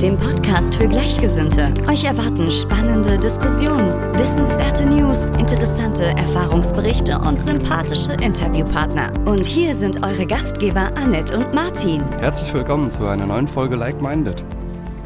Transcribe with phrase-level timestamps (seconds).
[0.00, 1.72] dem Podcast für Gleichgesinnte.
[1.88, 9.10] Euch erwarten spannende Diskussionen, wissenswerte News, interessante Erfahrungsberichte und sympathische Interviewpartner.
[9.26, 12.02] Und hier sind eure Gastgeber Annette und Martin.
[12.18, 14.44] Herzlich willkommen zu einer neuen Folge Like Minded.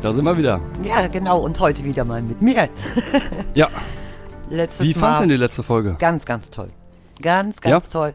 [0.01, 0.61] Da sind wir wieder.
[0.83, 1.41] Ja, genau.
[1.41, 2.69] Und heute wieder mal mit mir.
[3.55, 3.69] Ja,
[4.51, 5.01] Letztes wie Mal.
[5.01, 5.97] fandst du denn die letzte Folge?
[5.99, 6.69] Ganz, ganz toll.
[7.23, 7.91] Ganz, ganz Ja?
[7.93, 8.15] toll.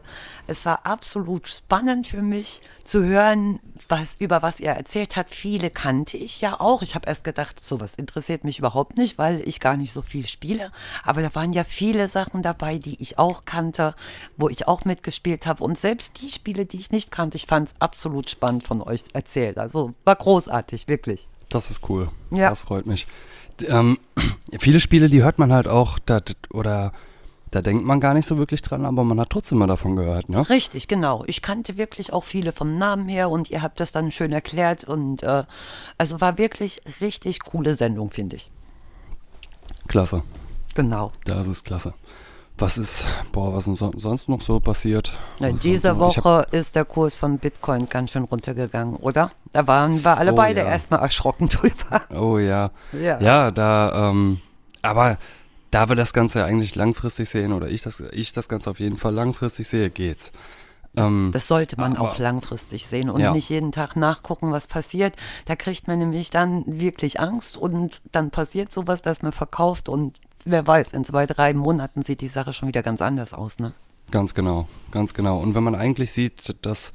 [0.50, 5.30] Es war absolut spannend für mich zu hören, was, über was ihr erzählt habt.
[5.30, 6.82] Viele kannte ich ja auch.
[6.82, 10.26] Ich habe erst gedacht, sowas interessiert mich überhaupt nicht, weil ich gar nicht so viel
[10.26, 10.72] spiele.
[11.04, 13.94] Aber da waren ja viele Sachen dabei, die ich auch kannte,
[14.36, 15.62] wo ich auch mitgespielt habe.
[15.62, 19.04] Und selbst die Spiele, die ich nicht kannte, ich fand es absolut spannend von euch
[19.12, 19.56] erzählt.
[19.56, 21.28] Also war großartig, wirklich.
[21.48, 22.10] Das ist cool.
[22.32, 22.50] Ja.
[22.50, 23.06] Das freut mich.
[23.68, 23.98] Ähm,
[24.58, 26.20] viele Spiele, die hört man halt auch, da,
[26.52, 26.92] oder
[27.50, 30.28] da denkt man gar nicht so wirklich dran, aber man hat trotzdem mal davon gehört,
[30.28, 30.48] ne?
[30.48, 31.24] Richtig, genau.
[31.26, 34.84] Ich kannte wirklich auch viele vom Namen her und ihr habt das dann schön erklärt
[34.84, 35.44] und äh,
[35.98, 38.48] also war wirklich richtig coole Sendung, finde ich.
[39.88, 40.22] Klasse.
[40.74, 41.10] Genau.
[41.24, 41.94] Das ist klasse.
[42.58, 45.12] Was ist, boah, was ist so, sonst noch so passiert?
[45.38, 49.30] Na, diese Woche ist der Kurs von Bitcoin ganz schön runtergegangen, oder?
[49.52, 50.66] Da waren wir alle Oh, beide ja.
[50.66, 52.02] erstmal erschrocken drüber.
[52.14, 52.70] Oh ja.
[52.92, 53.18] Ja.
[53.18, 54.40] Ja, da, ähm,
[54.82, 55.16] aber
[55.70, 58.96] da wir das Ganze eigentlich langfristig sehen, oder ich das, ich das Ganze auf jeden
[58.96, 60.32] Fall langfristig sehe, geht's.
[60.96, 63.32] Ähm, Das sollte man Aber- auch langfristig sehen und Ja.
[63.32, 65.14] nicht jeden Tag nachgucken, was passiert.
[65.46, 70.16] Da kriegt man nämlich dann wirklich Angst und dann passiert sowas, dass man verkauft und
[70.44, 73.72] wer weiß, in zwei, drei Monaten sieht die Sache schon wieder ganz anders aus, ne?
[74.10, 75.38] Ganz genau, ganz genau.
[75.38, 76.92] Und wenn man eigentlich sieht, dass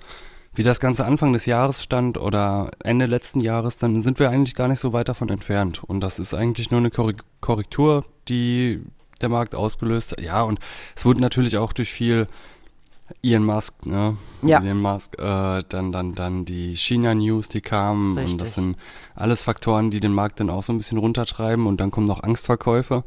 [0.55, 4.55] wie das Ganze Anfang des Jahres stand oder Ende letzten Jahres, dann sind wir eigentlich
[4.55, 5.83] gar nicht so weit davon entfernt.
[5.83, 6.91] Und das ist eigentlich nur eine
[7.41, 8.81] Korrektur, die
[9.21, 10.21] der Markt ausgelöst hat.
[10.21, 10.59] Ja, und
[10.95, 12.27] es wurde natürlich auch durch viel
[13.21, 14.17] Elon Musk, ne?
[14.41, 14.59] Ja.
[14.61, 18.13] Elon Musk, äh, dann, dann, dann die China-News, die kamen.
[18.13, 18.37] Und Richtig.
[18.39, 18.77] das sind
[19.15, 21.67] alles Faktoren, die den Markt dann auch so ein bisschen runtertreiben.
[21.67, 23.03] Und dann kommen noch Angstverkäufe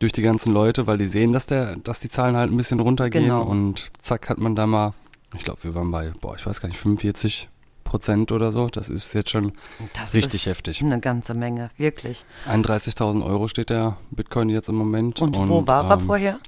[0.00, 2.80] durch die ganzen Leute, weil die sehen, dass der, dass die Zahlen halt ein bisschen
[2.80, 3.42] runtergehen Genau.
[3.42, 4.92] und zack hat man da mal,
[5.36, 7.48] ich glaube, wir waren bei, boah, ich weiß gar nicht, 45
[7.84, 8.66] Prozent oder so.
[8.68, 9.52] Das ist jetzt schon
[9.94, 10.82] Das Richtig heftig.
[10.82, 12.24] Eine ganze Menge, wirklich.
[12.46, 15.20] 31.000 Euro steht der Bitcoin jetzt im Moment.
[15.20, 16.38] Und, wo war er ähm, vorher?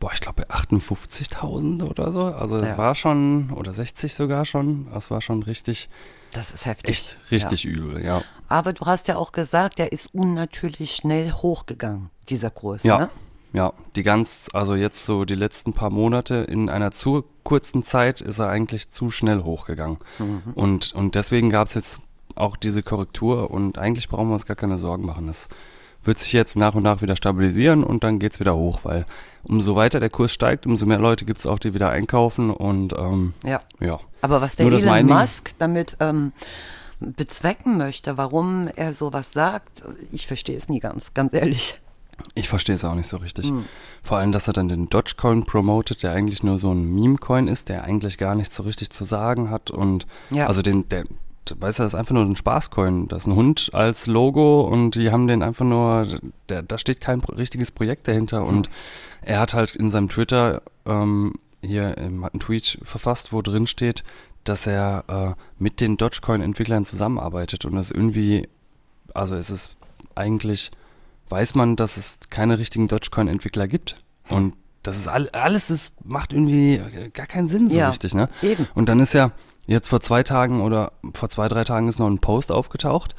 [0.00, 2.24] Boah, ich glaube bei 58.000 oder so.
[2.24, 2.78] Also es Ja.
[2.78, 4.88] war schon, oder 60 sogar schon.
[4.92, 5.88] Das war schon richtig,
[6.32, 6.90] Das ist heftig.
[6.90, 7.70] echt richtig Ja.
[7.70, 8.22] übel, ja.
[8.48, 12.82] Aber du hast ja auch gesagt, der ist unnatürlich schnell hochgegangen, dieser Kurs.
[12.82, 12.98] Ja.
[12.98, 13.10] Ne?
[13.52, 18.20] Ja, die ganz, also jetzt so die letzten paar Monate in einer zu kurzen Zeit
[18.20, 19.98] ist er eigentlich zu schnell hochgegangen.
[20.18, 20.42] Mhm.
[20.54, 22.00] Und, und deswegen gab es jetzt
[22.34, 25.26] auch diese Korrektur und eigentlich brauchen wir uns gar keine Sorgen machen.
[25.26, 25.48] Das
[26.04, 29.06] wird sich jetzt nach und nach wieder stabilisieren und dann geht's wieder hoch, weil
[29.44, 33.34] umso weiter der Kurs steigt, umso mehr Leute gibt's auch, die wieder einkaufen und ähm,
[33.44, 33.60] Ja.
[33.80, 34.00] ja.
[34.20, 36.32] Aber was der Nur Elon Musk damit ähm,
[37.00, 41.80] bezwecken möchte, warum er sowas sagt, ich verstehe es nie ganz, ganz ehrlich.
[42.34, 43.48] Ich verstehe es auch nicht so richtig.
[43.48, 43.64] Hm.
[44.02, 47.68] Vor allem, dass er dann den Dogecoin promotet, der eigentlich nur so ein Meme-Coin ist,
[47.68, 49.70] der eigentlich gar nichts so richtig zu sagen hat.
[49.70, 50.46] Und Ja.
[50.46, 51.04] also den, der,
[51.54, 53.08] weißt du, das ist einfach nur ein Spaßcoin.
[53.08, 56.06] Das ist ein Hund als Logo und die haben den einfach nur,
[56.48, 58.44] der, da steht kein richtiges Projekt dahinter.
[58.44, 58.70] Und
[59.22, 63.66] er hat halt in seinem Twitter ähm, hier ähm, hat einen Tweet verfasst, wo drin
[63.66, 64.04] steht,
[64.44, 67.64] dass er äh, mit den Dogecoin-Entwicklern zusammenarbeitet.
[67.64, 68.48] Und das irgendwie,
[69.14, 69.76] also es ist
[70.14, 70.70] eigentlich
[71.32, 74.02] weiß man, dass es keine richtigen Dogecoin-Entwickler gibt.
[74.28, 76.80] Und das ist all, alles, ist, macht irgendwie
[77.12, 77.88] gar keinen Sinn so Ja.
[77.88, 78.28] richtig, ne?
[78.42, 78.68] Eben.
[78.74, 79.32] Und dann ist ja
[79.66, 83.14] jetzt vor zwei Tagen oder vor zwei, drei Tagen ist noch ein Post aufgetaucht,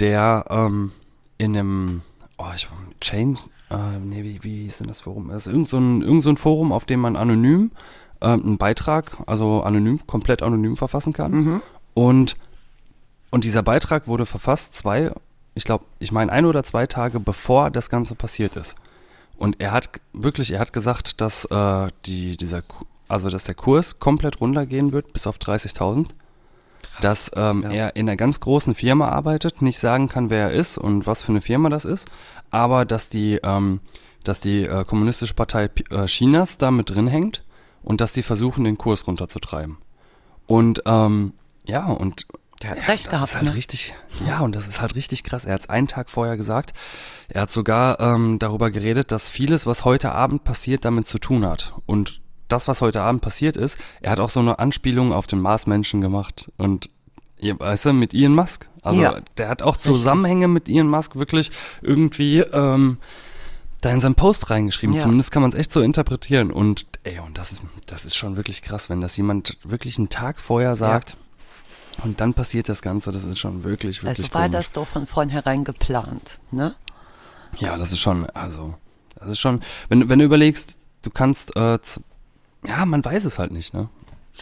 [0.00, 0.92] der ähm,
[1.38, 2.02] in einem,
[2.38, 2.68] oh, ich
[3.00, 3.38] Chain,
[3.70, 5.30] äh, nee, wie, wie hieß denn das Forum?
[5.30, 7.70] Es ist irgend so ein, irgend so ein Forum, auf dem man anonym
[8.20, 11.62] ähm, einen Beitrag, also anonym, komplett anonym verfassen kann.
[11.94, 12.36] Und,
[13.30, 15.12] und dieser Beitrag wurde verfasst zwei,
[15.54, 18.76] ich glaube, ich meine ein oder zwei Tage bevor das Ganze passiert ist.
[19.36, 22.62] Und er hat wirklich, er hat gesagt, dass äh, die, dieser,
[23.08, 26.10] also dass der Kurs komplett runtergehen wird bis auf 30.000.
[27.00, 27.70] Dass ähm, ja.
[27.70, 31.22] er in einer ganz großen Firma arbeitet, nicht sagen kann, wer er ist und was
[31.22, 32.10] für eine Firma das ist,
[32.50, 33.80] aber dass die, ähm,
[34.24, 37.44] dass die äh, kommunistische Partei äh, Chinas da mit drin hängt
[37.82, 39.78] und dass die versuchen, den Kurs runterzutreiben.
[40.46, 41.32] Und ähm,
[41.64, 42.26] ja, und
[42.62, 43.28] Der hat ja, recht das gehabt.
[43.28, 43.54] ist halt ne?
[43.54, 43.94] richtig,
[44.26, 45.44] ja, und das ist halt richtig krass.
[45.46, 46.72] Er hat es einen Tag vorher gesagt.
[47.28, 51.44] Er hat sogar ähm, darüber geredet, dass vieles, was heute Abend passiert, damit zu tun
[51.46, 51.74] hat.
[51.86, 55.40] Und das, was heute Abend passiert ist, er hat auch so eine Anspielung auf den
[55.40, 56.90] Marsmenschen gemacht und
[57.38, 58.68] ihr- weißt du, mit Elon Musk.
[58.82, 59.20] Also Ja.
[59.38, 61.50] der hat auch Zusammenhänge mit Elon Musk wirklich
[61.80, 62.98] irgendwie ähm,
[63.80, 64.94] da in seinen Post reingeschrieben.
[64.94, 65.02] Ja.
[65.02, 66.52] Zumindest kann man es echt so interpretieren.
[66.52, 70.08] Und ey, und das ist, das ist schon wirklich krass, wenn das jemand wirklich einen
[70.10, 71.16] Tag vorher sagt.
[72.04, 74.52] Und dann passiert das Ganze, das ist schon wirklich, wirklich Also war komisch.
[74.66, 76.74] das doch von vornherein geplant, ne?
[77.58, 78.74] Ja, das ist schon, also,
[79.16, 81.78] das ist schon, wenn, du- wenn du überlegst, du kannst, äh,
[82.66, 83.88] ja, man weiß es halt nicht, ne?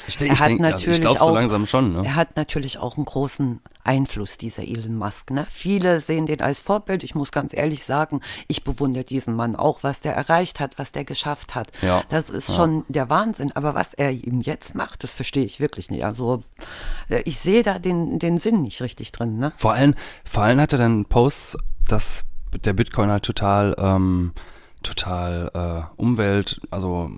[0.06, 2.02] Ich, Er ich hat denke, also natürlich ich glaube so auch- langsam schon, ne?
[2.04, 5.30] Er hat natürlich auch einen großen Einfluss, dieser Elon Musk.
[5.30, 5.46] Ne?
[5.50, 7.02] Viele sehen den als Vorbild.
[7.02, 10.92] Ich muss ganz ehrlich sagen, ich bewundere diesen Mann auch, was der erreicht hat, was
[10.92, 11.68] der geschafft hat.
[11.82, 12.02] Ja.
[12.08, 13.52] Das ist schon der Wahnsinn.
[13.56, 16.04] Aber was er ihm jetzt macht, das verstehe ich wirklich nicht.
[16.04, 16.40] Also
[17.08, 19.38] äh, ich sehe da den, den Sinn nicht richtig drin.
[19.38, 19.52] Ne?
[19.56, 19.94] Vor allem,
[20.24, 21.58] vor allem hat er dann Posts,
[21.88, 22.24] dass
[22.64, 24.32] der Bitcoin halt total, ähm,
[24.82, 27.10] total äh, Umwelt, also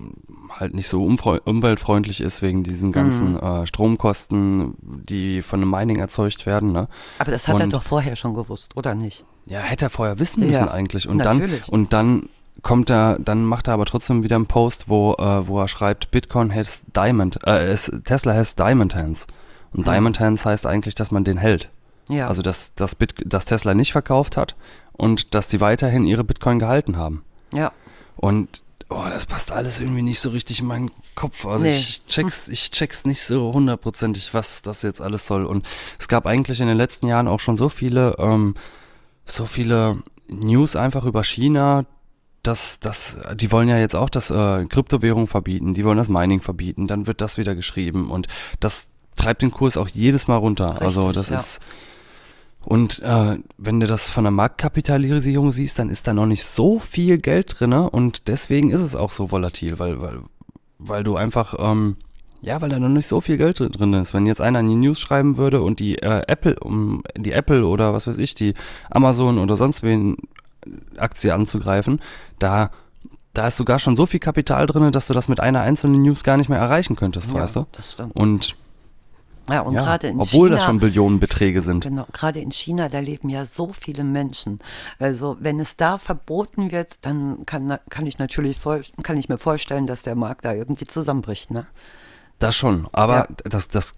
[0.51, 6.45] halt nicht so umweltfreundlich ist wegen diesen ganzen äh, Stromkosten, die von dem Mining erzeugt
[6.47, 6.89] werden, ne?
[7.19, 9.25] Aber das hat er Und- doch vorher schon gewusst, oder nicht?
[9.47, 11.09] Ja, hätte er vorher wissen müssen Ja, eigentlich.
[11.09, 11.69] Und dann, natürlich.
[11.69, 12.29] und dann
[12.63, 16.11] kommt er, dann macht er aber trotzdem wieder einen Post, wo, äh, wo er schreibt,
[16.11, 19.27] Bitcoin has Diamond, äh, es, Tesla has Diamond Hands.
[19.73, 21.71] Und Diamond Hands heißt eigentlich, dass man den hält.
[22.09, 22.29] Ja.
[22.29, 24.55] Also, dass, dass, Bit, dass Tesla nicht verkauft hat
[24.93, 27.25] und dass sie weiterhin ihre Bitcoin gehalten haben.
[27.53, 27.73] Ja.
[28.17, 31.47] Und oh, das passt alles irgendwie nicht so richtig in meinen Kopf.
[31.47, 31.71] Also Nee.
[31.73, 35.47] ich check's, ich check's nicht so hundertprozentig, was das jetzt alles soll.
[35.47, 35.67] Und
[35.99, 38.55] es gab eigentlich in den letzten Jahren auch schon so viele, ähm,
[39.25, 41.85] so viele News einfach über China,
[42.43, 46.41] dass das, die wollen ja jetzt auch das äh, Kryptowährung verbieten, die wollen das Mining
[46.41, 48.27] verbieten, dann wird das wieder geschrieben und
[48.59, 50.81] das treibt den Kurs auch jedes Mal runter.
[50.83, 51.37] also Richtig, das ja.
[51.37, 51.61] ist
[52.65, 56.79] und äh, wenn du das von der Marktkapitalisierung siehst, dann ist da noch nicht so
[56.79, 60.21] viel Geld drinne und deswegen ist es auch so volatil, weil, weil,
[60.79, 61.97] weil du einfach, ähm,
[62.41, 64.15] ja, weil da noch nicht so viel Geld dr- drin ist.
[64.15, 67.67] Wenn jetzt einer in die News schreiben würde und die äh, Apple, um die Apple
[67.67, 68.55] oder was weiß ich, die
[68.91, 70.17] Amazon oder sonst wen
[70.97, 72.01] Aktie anzugreifen,
[72.39, 72.71] da
[73.35, 76.23] da ist sogar schon so viel Kapital drinne, dass du das mit einer einzelnen News
[76.23, 77.67] gar nicht mehr erreichen könntest, ja, weißt du?
[77.73, 78.15] Das stimmt.
[78.15, 78.57] Und
[79.53, 81.85] ja, und ja, gerade in obwohl China, das schon Billionenbeträge sind.
[81.85, 84.61] Genau, gerade in China, da leben ja so viele Menschen.
[84.99, 89.39] Also wenn es da verboten wird, dann kann, kann ich natürlich vor, kann ich mir
[89.39, 91.51] vorstellen, dass der Markt da irgendwie zusammenbricht.
[91.51, 91.67] Ne?
[92.39, 93.29] Das schon, aber Ja.
[93.45, 93.95] das, das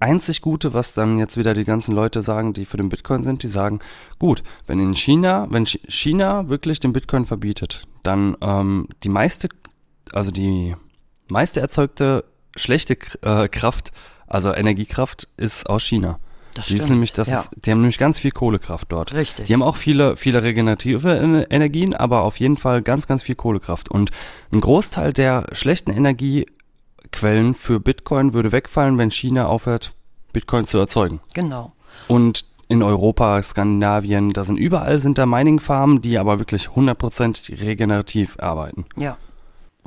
[0.00, 3.42] einzig Gute, was dann jetzt wieder die ganzen Leute sagen, die für den Bitcoin sind,
[3.42, 3.80] die sagen,
[4.20, 9.48] gut, wenn in China, wenn Chi- China wirklich den Bitcoin verbietet, dann ähm, die meiste,
[10.12, 10.76] also die
[11.28, 12.24] meiste erzeugte
[12.54, 13.90] schlechte äh, Kraft,
[14.28, 16.18] also Energiekraft, ist aus China.
[16.54, 17.38] Das die ist stimmt, nämlich, das ja.
[17.38, 19.14] ist, die haben nämlich ganz viel Kohlekraft dort.
[19.14, 19.46] Richtig.
[19.46, 23.36] Die haben auch viele, viele regenerative Ener- Energien, aber auf jeden Fall ganz, ganz viel
[23.36, 23.90] Kohlekraft.
[23.90, 24.10] Und
[24.50, 29.94] ein Großteil der schlechten Energiequellen für Bitcoin würde wegfallen, wenn China aufhört,
[30.32, 31.20] Bitcoin zu erzeugen.
[31.32, 31.72] Genau.
[32.08, 38.38] Und in Europa, Skandinavien, da sind überall sind da Mining-Farmen, die aber wirklich 100% regenerativ
[38.40, 38.84] arbeiten.
[38.96, 39.16] Ja.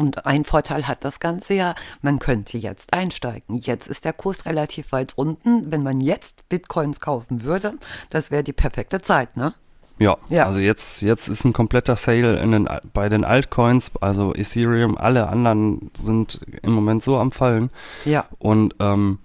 [0.01, 3.55] Und ein Vorteil hat das Ganze ja, man könnte jetzt einsteigen.
[3.57, 5.71] Jetzt ist der Kurs relativ weit unten.
[5.71, 7.73] Wenn man jetzt Bitcoins kaufen würde,
[8.09, 9.53] das wäre die perfekte Zeit, ne?
[9.99, 10.47] Ja, Ja.
[10.47, 15.29] also jetzt, jetzt ist ein kompletter Sale in den, bei den Altcoins, also Ethereum, alle
[15.29, 17.69] anderen sind im Moment so am Fallen.
[18.03, 18.25] Ja.
[18.39, 19.19] Und ähm,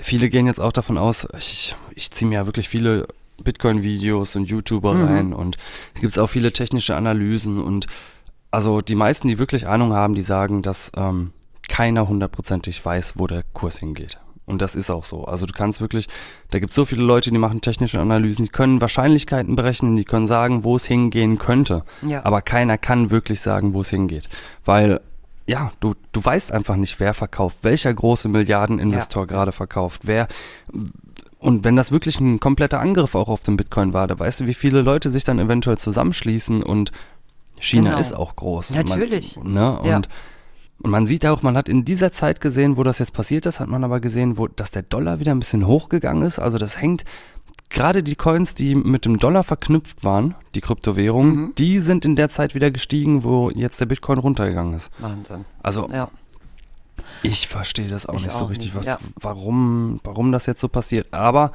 [0.00, 3.06] viele gehen jetzt auch davon aus, ich, ich ziehe mir ja wirklich viele
[3.44, 5.04] Bitcoin-Videos und YouTuber Mhm.
[5.04, 5.58] rein und
[5.94, 7.86] gibt es auch viele technische Analysen und
[8.56, 11.32] also die meisten, die wirklich Ahnung haben, die sagen, dass ähm,
[11.68, 14.18] keiner hundertprozentig weiß, wo der Kurs hingeht.
[14.46, 15.26] Und das ist auch so.
[15.26, 16.08] Also du kannst wirklich,
[16.52, 20.06] da gibt es so viele Leute, die machen technische Analysen, die können Wahrscheinlichkeiten berechnen, die
[20.06, 21.84] können sagen, wo es hingehen könnte.
[22.00, 22.24] Ja.
[22.24, 24.30] Aber keiner kann wirklich sagen, wo es hingeht.
[24.64, 25.02] Weil,
[25.46, 30.28] ja, du, du weißt einfach nicht, wer verkauft, welcher große Milliardeninvestor gerade verkauft, wer.
[31.38, 34.46] Und wenn das wirklich ein kompletter Angriff auch auf den Bitcoin war, da weißt du,
[34.46, 36.90] wie viele Leute sich dann eventuell zusammenschließen und
[37.58, 37.98] China Genau.
[38.00, 38.74] ist auch groß.
[38.74, 39.36] Natürlich.
[39.36, 39.78] Man, ne?
[39.80, 39.96] und, Ja.
[40.82, 43.60] und man sieht auch, man hat in dieser Zeit gesehen, wo das jetzt passiert ist,
[43.60, 46.38] hat man aber gesehen, wo, dass der Dollar wieder ein bisschen hochgegangen ist.
[46.38, 47.04] Also das hängt,
[47.70, 51.52] gerade die Coins, die mit dem Dollar verknüpft waren, die Kryptowährungen, Mhm.
[51.56, 54.90] die sind in der Zeit wieder gestiegen, wo jetzt der Bitcoin runtergegangen ist.
[54.98, 55.44] Wahnsinn.
[55.62, 56.08] Also Ja.
[57.22, 58.98] ich verstehe das auch Ich nicht so auch richtig, nicht, was, ja.
[59.20, 61.12] warum, warum das jetzt so passiert.
[61.12, 61.52] Aber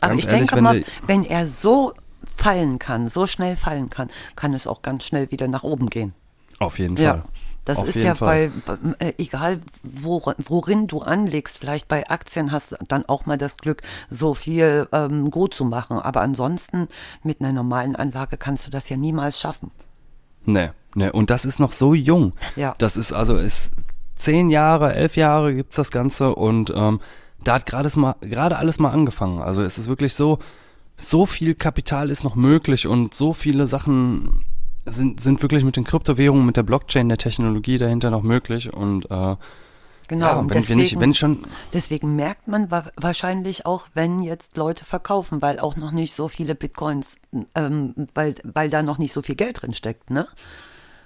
[0.00, 1.94] Aber ich ehrlich, denke wenn mal, wenn er so
[2.36, 6.12] fallen kann, so schnell fallen kann, kann es auch ganz schnell wieder nach oben gehen.
[6.60, 7.14] auf jeden Ja.
[7.14, 7.24] Fall.
[7.64, 8.52] Das Auf ist ja Fall.
[8.66, 13.38] bei, äh, egal wor, worin du anlegst, vielleicht bei Aktien hast du dann auch mal
[13.38, 15.98] das Glück, so viel ähm, gut zu machen.
[15.98, 16.88] Aber ansonsten
[17.22, 19.70] mit einer normalen Anlage kannst du das ja niemals schaffen.
[20.44, 21.08] Nee, nee.
[21.08, 22.34] Und das ist noch so jung.
[22.54, 22.74] Ja.
[22.76, 23.72] Das ist also, ist,
[24.14, 27.00] zehn Jahre, elf Jahre gibt's das Ganze und ähm,
[27.44, 29.40] da hat gerade alles mal angefangen.
[29.40, 30.38] Also es ist wirklich so,
[30.96, 34.44] so viel Kapital ist noch möglich und so viele Sachen
[34.86, 39.10] sind, sind wirklich mit den Kryptowährungen, mit der Blockchain, der Technologie dahinter noch möglich und
[39.10, 39.36] äh,
[40.06, 43.86] Genau, ja, wenn, wenn, ich, deswegen- wenn ich schon Deswegen merkt man wa wahrscheinlich auch,
[43.94, 47.16] wenn jetzt Leute verkaufen, weil auch noch nicht so viele Bitcoins,
[47.54, 50.28] ähm, weil, weil da noch nicht so viel Geld drin steckt, ne?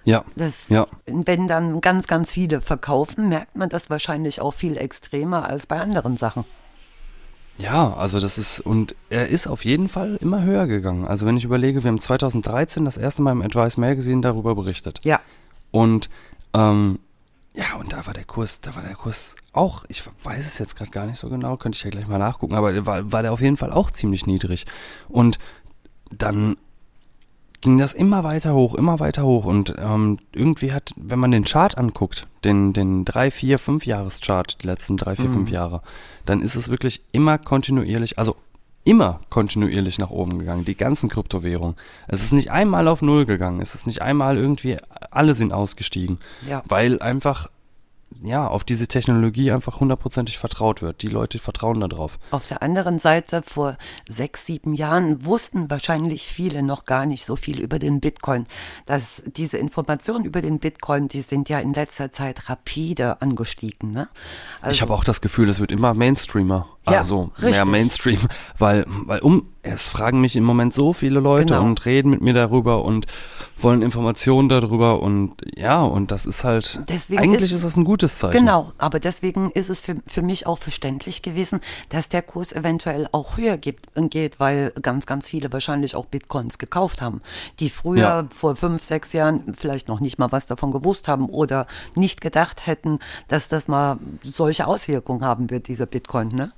[0.04, 0.88] ja, Das, Ja.
[1.07, 5.78] Wenn dann ganz, ganz viele verkaufen, merkt man das wahrscheinlich auch viel extremer als bei
[5.80, 6.45] anderen Sachen.
[7.59, 11.07] Ja, also das ist, und er ist auf jeden Fall immer höher gegangen.
[11.07, 15.00] Also wenn ich überlege, wir haben 2013 das erste Mal im Advice Magazine darüber berichtet.
[15.05, 15.21] Ja,
[15.71, 16.09] Und
[16.55, 17.00] ähm,
[17.55, 20.77] ja, und da war der Kurs, da war der Kurs auch, ich weiß es jetzt
[20.77, 23.33] gerade gar nicht so genau, könnte ich ja gleich mal nachgucken, aber war, war der
[23.33, 24.65] auf jeden Fall auch ziemlich niedrig.
[25.09, 25.38] Und
[26.11, 26.57] dann
[27.61, 29.45] ging das immer weiter hoch, immer weiter hoch.
[29.45, 34.62] Und ähm, irgendwie hat, wenn man den Chart anguckt, den, den 3, 4, 5 Jahreschart,
[34.62, 35.83] die letzten 3, 4, 5 Jahre,
[36.25, 38.37] dann ist es wirklich immer kontinuierlich, also
[38.85, 41.77] immer kontinuierlich nach oben gegangen, die ganzen Kryptowährungen.
[42.07, 44.77] Es ist nicht einmal auf Null gegangen, es ist nicht einmal irgendwie,
[45.11, 46.62] alle sind ausgestiegen, Ja.
[46.69, 47.50] weil einfach,
[48.23, 51.03] ja, auf diese Technologie einfach hundertprozentig vertraut wird.
[51.03, 52.19] Die Leute vertrauen darauf.
[52.31, 53.77] Auf der anderen Seite, vor
[54.09, 58.47] sechs, sieben Jahren wussten wahrscheinlich viele noch gar nicht so viel über den Bitcoin.
[58.87, 63.93] Dass diese Informationen über den Bitcoin, die sind ja in letzter Zeit rapide angestiegen.
[63.93, 64.09] Ne?
[64.61, 66.67] Also, ich habe auch das Gefühl, es wird immer Mainstreamer.
[66.92, 67.64] Ja, also mehr richtig.
[67.71, 68.18] Mainstream,
[68.59, 71.64] weil, weil um, es fragen mich im Moment so viele Leute Genau.
[71.64, 73.07] und reden mit mir darüber und
[73.61, 77.85] wollen Informationen darüber und ja, und das ist halt, Deswegen eigentlich ist- ist es ein
[77.85, 78.38] gutes Zeichen.
[78.38, 83.09] Genau, aber deswegen ist es für, für mich auch verständlich gewesen, dass der Kurs eventuell
[83.12, 87.21] auch höher gibt, geht, weil ganz, ganz viele wahrscheinlich auch Bitcoins gekauft haben,
[87.59, 88.25] die früher Ja.
[88.35, 91.66] vor fünf, sechs Jahren vielleicht noch nicht mal was davon gewusst haben oder
[91.97, 96.49] nicht gedacht hätten, dass das mal solche Auswirkungen haben wird, dieser Bitcoin, ne?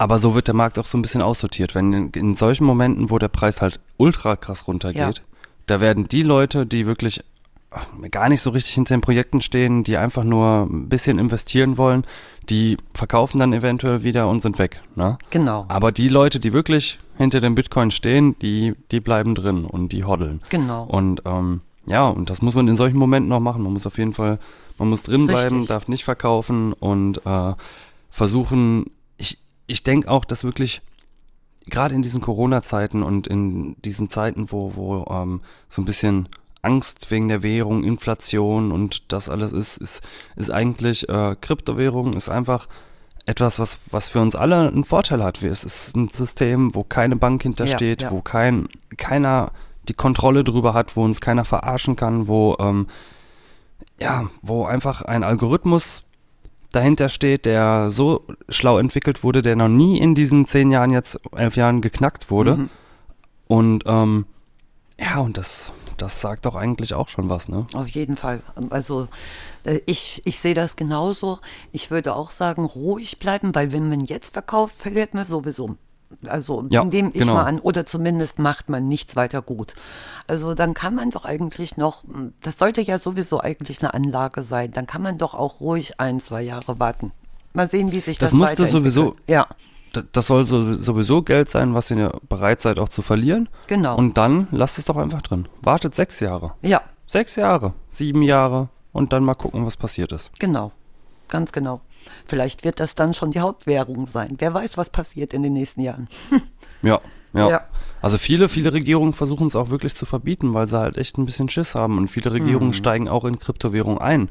[0.00, 1.74] Aber so wird der Markt auch so ein bisschen aussortiert.
[1.74, 5.22] Wenn in, in solchen Momenten, wo der Preis halt ultra krass runtergeht, Ja.
[5.66, 7.22] da werden die Leute, die wirklich
[7.70, 11.76] ach, gar nicht so richtig hinter den Projekten stehen, die einfach nur ein bisschen investieren
[11.76, 12.06] wollen,
[12.48, 14.80] die verkaufen dann eventuell wieder und sind weg.
[14.96, 15.18] Ne?
[15.28, 15.66] Genau.
[15.68, 20.04] Aber die Leute, die wirklich hinter dem Bitcoin stehen, die, die bleiben drin und die
[20.04, 20.40] hoddeln.
[20.48, 20.84] Genau.
[20.84, 23.62] Und ähm, ja, und das muss man in solchen Momenten auch machen.
[23.62, 24.38] Man muss auf jeden Fall,
[24.78, 27.52] man muss drin bleiben, darf nicht verkaufen und äh,
[28.10, 28.86] versuchen,
[29.70, 30.82] ich, denke auch, dass wirklich
[31.68, 36.28] gerade in diesen Corona-Zeiten und in diesen Zeiten, wo, wo ähm, so ein bisschen
[36.62, 40.02] Angst wegen der Währung, Inflation und das alles ist, ist,
[40.36, 42.68] ist eigentlich äh, Kryptowährung, ist einfach
[43.26, 45.42] etwas, was, was für uns alle einen Vorteil hat.
[45.42, 48.14] Es ist ein System, wo keine Bank hintersteht, Ja, ja.
[48.14, 49.52] wo kein, keiner
[49.88, 52.86] die Kontrolle drüber hat, wo uns keiner verarschen kann, wo, ähm,
[54.00, 56.04] ja, wo einfach ein Algorithmus
[56.72, 61.20] dahinter steht, der so schlau entwickelt wurde, der noch nie in diesen zehn Jahren, jetzt
[61.36, 62.56] elf Jahren geknackt wurde.
[62.56, 62.70] Mhm.
[63.48, 64.26] Und ähm,
[64.98, 67.66] ja, und das, das sagt doch eigentlich auch schon was, ne?
[67.74, 68.42] Auf jeden Fall.
[68.70, 69.08] Also
[69.64, 71.40] äh, ich, ich sehe das genauso.
[71.72, 75.76] Ich würde auch sagen, ruhig bleiben, weil wenn man jetzt verkauft, verliert man sowieso.
[76.26, 77.34] Also Ja, nehme ich genau.
[77.34, 79.74] mal an, oder zumindest macht man nichts weiter gut.
[80.26, 82.02] Also dann kann man doch eigentlich noch,
[82.42, 86.20] das sollte ja sowieso eigentlich eine Anlage sein, dann kann man doch auch ruhig ein,
[86.20, 87.12] zwei Jahre warten.
[87.52, 89.46] Mal sehen, wie sich das, Das musste sowieso- Ja,
[90.12, 93.48] Das soll so, sowieso Geld sein, was ihr bereit seid auch zu verlieren.
[93.66, 93.96] genau.
[93.96, 95.48] Und dann lasst es doch einfach drin.
[95.62, 96.52] Wartet sechs Jahre.
[96.62, 100.30] ja, Sechs Jahre, sieben Jahre und dann mal gucken, was passiert ist.
[100.38, 100.70] genau.
[101.28, 101.80] Ganz genau.
[102.26, 104.36] Vielleicht wird das dann schon die Hauptwährung sein.
[104.38, 106.08] Wer weiß, was passiert in den nächsten Jahren.
[106.82, 106.98] Ja,
[107.34, 107.50] ja.
[107.50, 107.62] Ja.
[108.00, 111.26] Also viele, viele Regierungen versuchen es auch wirklich zu verbieten, weil sie halt echt ein
[111.26, 111.98] bisschen Schiss haben.
[111.98, 114.30] Und viele Regierungen steigen auch in Kryptowährung ein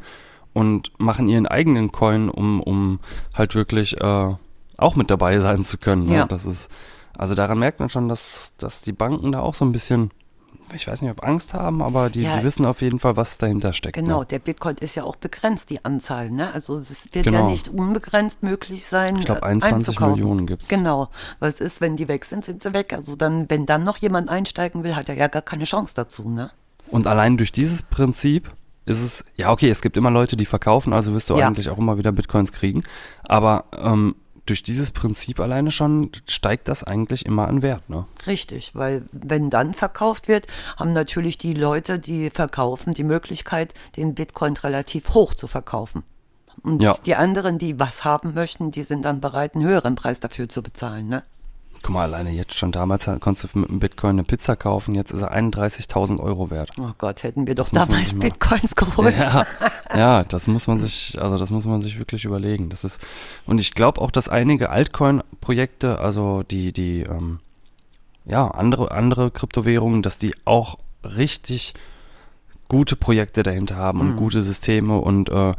[0.54, 3.00] und machen ihren eigenen Coin, um, um
[3.36, 4.34] halt wirklich äh,
[4.78, 6.04] auch mit dabei sein zu können.
[6.04, 6.16] Ne?
[6.16, 6.26] Ja.
[6.26, 6.72] Das ist,
[7.18, 10.12] also daran merkt man schon, dass, dass die Banken da auch so ein bisschen,
[10.74, 12.38] ich weiß nicht, ob Angst haben, aber die, Ja.
[12.38, 13.96] die wissen auf jeden Fall, was dahinter steckt.
[13.96, 14.26] Genau, Ne?
[14.26, 16.32] der Bitcoin ist ja auch begrenzt, die Anzahl.
[16.32, 16.52] Ne?
[16.54, 17.40] Also es wird Genau.
[17.46, 19.16] ja nicht unbegrenzt möglich sein.
[19.18, 20.14] Ich glaube, äh, 21 einzukaufen.
[20.20, 20.68] Millionen gibt's.
[20.68, 21.10] Genau.
[21.40, 22.94] Was ist, wenn die weg sind, sind sie weg.
[22.94, 26.28] Also dann, wenn dann noch jemand einsteigen will, hat er ja gar keine Chance dazu.
[26.30, 26.52] Ne?
[26.88, 28.52] Und allein durch dieses Prinzip
[28.86, 31.46] ist es, ja okay, es gibt immer Leute, die verkaufen, also wirst du Ja.
[31.48, 32.84] eigentlich auch immer wieder Bitcoins kriegen.
[33.28, 34.16] Aber ähm,
[34.50, 37.90] durch dieses Prinzip alleine schon steigt das eigentlich immer an Wert.
[37.90, 38.06] Ne?
[38.26, 44.16] Richtig, weil wenn dann verkauft wird, haben natürlich die Leute, die verkaufen, die Möglichkeit, den
[44.16, 46.04] Bitcoin relativ hoch zu verkaufen.
[46.64, 46.96] Und Ja.
[47.06, 50.62] die anderen, die was haben möchten, die sind dann bereit, einen höheren Preis dafür zu
[50.62, 51.08] bezahlen.
[51.08, 51.24] Ne?
[51.82, 55.12] Guck mal, alleine jetzt schon damals konntest du mit einem Bitcoin eine Pizza kaufen, jetzt
[55.12, 56.72] ist er 31.000 Euro wert.
[56.80, 59.16] Oh Gott, hätten wir doch Das damals Bitcoins geholt.
[59.18, 59.46] Ja,
[59.96, 62.70] ja, das muss man sich, also das muss man sich wirklich überlegen.
[62.70, 63.02] Das ist,
[63.46, 67.40] und ich glaube auch, dass einige Altcoin-Projekte, also die, die, ähm,
[68.26, 71.74] ja, andere, andere Kryptowährungen, dass die auch richtig
[72.68, 74.10] gute Projekte dahinter haben Mhm.
[74.12, 75.54] und gute Systeme und äh,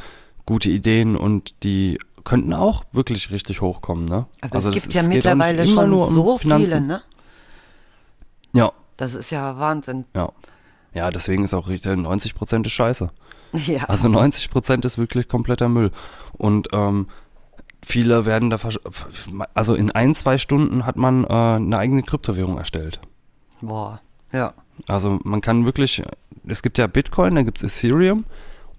[0.47, 4.27] gute Ideen und die könnten auch wirklich richtig hochkommen, ne?
[4.41, 6.67] Aber also es das gibt ist- ja nicht mittlerweile schon nur um so Finanzen.
[6.67, 7.03] viele, ne?
[8.53, 10.05] Ja, Das ist ja Wahnsinn.
[10.15, 10.31] ja.
[10.93, 13.11] Ja, deswegen ist auch richtig, 90 Prozent ist scheiße.
[13.53, 13.85] Ja.
[13.85, 15.93] Also 90 Prozent ist wirklich kompletter Müll.
[16.33, 17.07] Und ähm,
[17.85, 18.59] viele werden da,
[19.55, 23.01] also in ein, zwei Stunden hat man äh, eine eigene Kryptowährung erstellt.
[23.61, 24.01] Boah.
[24.33, 24.55] Ja.
[24.89, 26.03] Also man kann wirklich,
[26.49, 28.25] es gibt ja Bitcoin, da gibt es Ethereum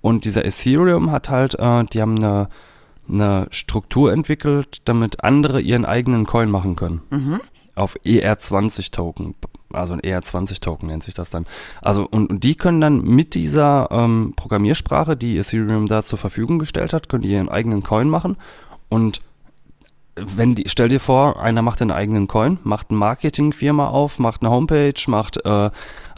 [0.01, 2.49] und dieser Ethereum hat halt, äh, die haben eine,
[3.07, 7.01] eine Struktur entwickelt, damit andere ihren eigenen Coin machen können.
[7.75, 9.35] Auf ER20-Token,
[9.71, 11.45] also ein ER20-Token nennt sich das dann.
[11.81, 16.59] Also und, und die können dann mit dieser ähm, Programmiersprache, die Ethereum da zur Verfügung
[16.59, 18.37] gestellt hat, können die ihren eigenen Coin machen
[18.89, 19.21] und
[20.15, 24.41] wenn die, stell dir vor, einer macht einen eigenen Coin, macht eine Marketingfirma auf, macht
[24.41, 25.71] eine Homepage, macht äh,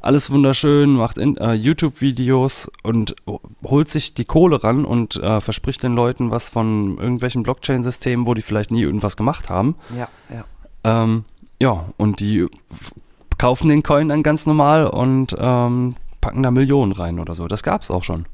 [0.04, 3.16] alles wunderschön, macht äh, YouTube-Videos und
[3.64, 8.34] holt sich die Kohle ran und äh, verspricht den Leuten was von irgendwelchen Blockchain-Systemen, wo
[8.34, 9.76] die vielleicht nie irgendwas gemacht haben.
[9.98, 10.46] Ja, ja.
[10.84, 11.26] Ähm,
[11.62, 12.48] ja, und die
[13.38, 17.48] kaufen den Coin dann ganz normal und ähm, packen da Millionen rein oder so.
[17.48, 18.26] Das gab's auch schon.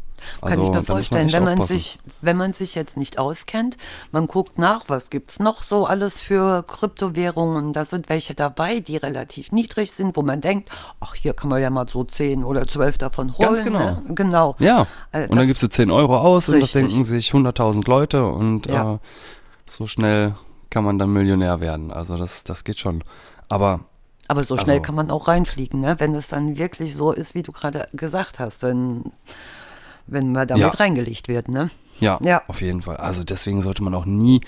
[0.41, 3.77] Kann Also, ich mir vorstellen, wenn man sich, wenn man sich jetzt nicht auskennt,
[4.11, 7.73] man guckt nach, was gibt's noch so alles für Kryptowährungen.
[7.73, 11.61] Da sind welche dabei, die relativ niedrig sind, wo man denkt, ach, hier kann man
[11.61, 13.47] ja mal so 10 oder 12 davon holen.
[13.47, 13.79] Ganz genau.
[13.79, 14.03] Ne?
[14.09, 14.55] Genau.
[14.59, 16.81] Ja, Äh, und dann gibst du 10 Euro aus und das Richtig.
[16.89, 18.95] denken sich 100.000 Leute und Ja.
[18.95, 18.97] äh,
[19.65, 20.35] so schnell
[20.69, 21.91] kann man dann Millionär werden.
[21.91, 23.03] Also das, das geht schon.
[23.47, 23.81] Aber
[24.27, 25.95] Aber so schnell Also- kann man auch reinfliegen, ne?
[25.99, 29.11] wenn es dann wirklich so ist, wie du gerade gesagt hast, wenn,
[30.11, 30.69] wenn man damit Ja.
[30.69, 31.47] reingelegt wird.
[31.49, 31.69] Ne?
[31.99, 32.41] ja, Ja.
[32.47, 32.97] auf jeden Fall.
[32.97, 34.41] Also deswegen sollte man auch nie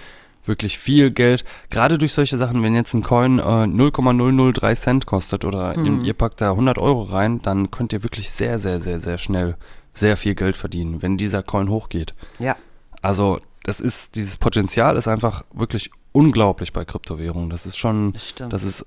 [0.46, 5.46] wirklich viel Geld, gerade durch solche Sachen, wenn jetzt ein Coin äh, 0,003 Cent kostet
[5.46, 6.04] oder Mhm.
[6.04, 9.56] ihr packt da 100 Euro rein, dann könnt ihr wirklich sehr, sehr, sehr, sehr schnell
[9.94, 12.14] sehr viel Geld verdienen, wenn dieser Coin hochgeht.
[12.40, 12.56] Ja.
[13.02, 17.50] Also das ist, dieses Potenzial ist einfach wirklich unglaublich bei Kryptowährungen.
[17.50, 18.86] Das ist schon, Das das ist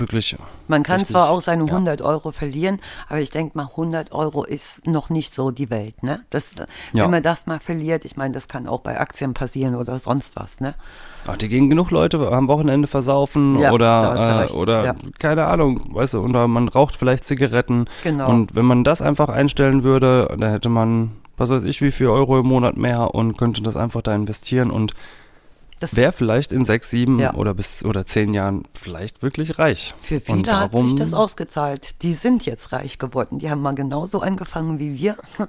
[0.00, 0.36] wirklich.
[0.68, 1.72] Man kann richtig- zwar auch seine ja.
[1.72, 6.02] 100 Euro verlieren, aber ich denke mal, 100 Euro ist noch nicht so die Welt.
[6.02, 6.24] Ne?
[6.30, 6.50] Das,
[6.92, 7.04] Ja.
[7.04, 10.36] Wenn man das mal verliert, ich meine, das kann auch bei Aktien passieren oder sonst
[10.36, 10.60] was.
[10.60, 10.74] Ne?
[11.26, 14.94] Ach, die gehen genug Leute am Wochenende versaufen Ja, oder, äh, oder Ja.
[15.18, 17.86] keine Ahnung, weißt du, oder man raucht vielleicht Zigaretten.
[18.02, 18.28] Genau.
[18.28, 22.08] Und wenn man das einfach einstellen würde, dann hätte man, was weiß ich, wie viel
[22.08, 24.94] Euro im Monat mehr und könnte das einfach da investieren und
[25.82, 27.34] Das wäre vielleicht in sechs, sieben Ja.
[27.34, 29.94] oder bis oder zehn Jahren vielleicht wirklich reich.
[30.00, 32.02] Für Und viele hat sich das ausgezahlt.
[32.02, 33.38] Die sind jetzt reich geworden.
[33.38, 35.16] Die haben mal genauso angefangen wie wir.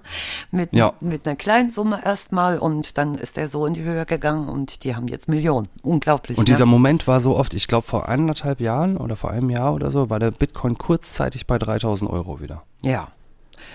[0.52, 0.94] mit, Ja.
[1.00, 4.84] mit einer kleinen Summe erstmal und dann ist der so in die Höhe gegangen und
[4.84, 5.68] die haben jetzt Millionen.
[5.82, 6.38] Unglaublich.
[6.38, 6.54] Und ne?
[6.54, 9.92] dieser Moment war so oft, ich glaube vor eineinhalb Jahren oder vor einem Jahr oder
[9.92, 12.64] so, war der Bitcoin kurzzeitig bei 3000 Euro wieder.
[12.84, 13.10] Ja,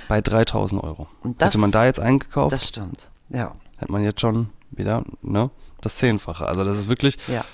[0.09, 1.07] Bei 3000 Euro.
[1.23, 3.11] Und das- Hätte man da jetzt eingekauft, das stimmt.
[3.31, 6.47] Ja, hätte man jetzt schon wieder ne, das Zehnfache.
[6.47, 7.45] Also das ist wirklich, ja.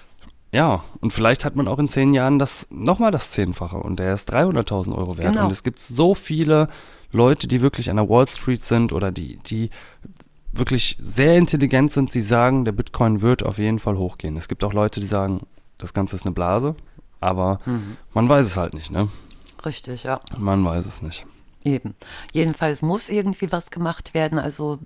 [0.52, 4.14] ja, und vielleicht hat man auch in zehn Jahren das nochmal das Zehnfache und der
[4.14, 5.32] ist 300.000 Euro wert.
[5.32, 5.44] Genau.
[5.44, 6.68] Und es gibt so viele
[7.12, 9.70] Leute, die wirklich an der Wall Street sind oder die, die
[10.52, 14.36] wirklich sehr intelligent sind, die sagen, der Bitcoin wird auf jeden Fall hochgehen.
[14.36, 15.40] Es gibt auch Leute, die sagen,
[15.78, 16.76] das Ganze ist eine Blase,
[17.20, 17.96] aber Mhm.
[18.14, 19.08] man weiß es halt nicht, ne?
[19.64, 20.18] Richtig, ja.
[20.38, 21.26] Man weiß es nicht.
[21.64, 21.94] Eben.
[22.32, 24.38] Jedenfalls muss irgendwie was gemacht werden.
[24.38, 24.78] Also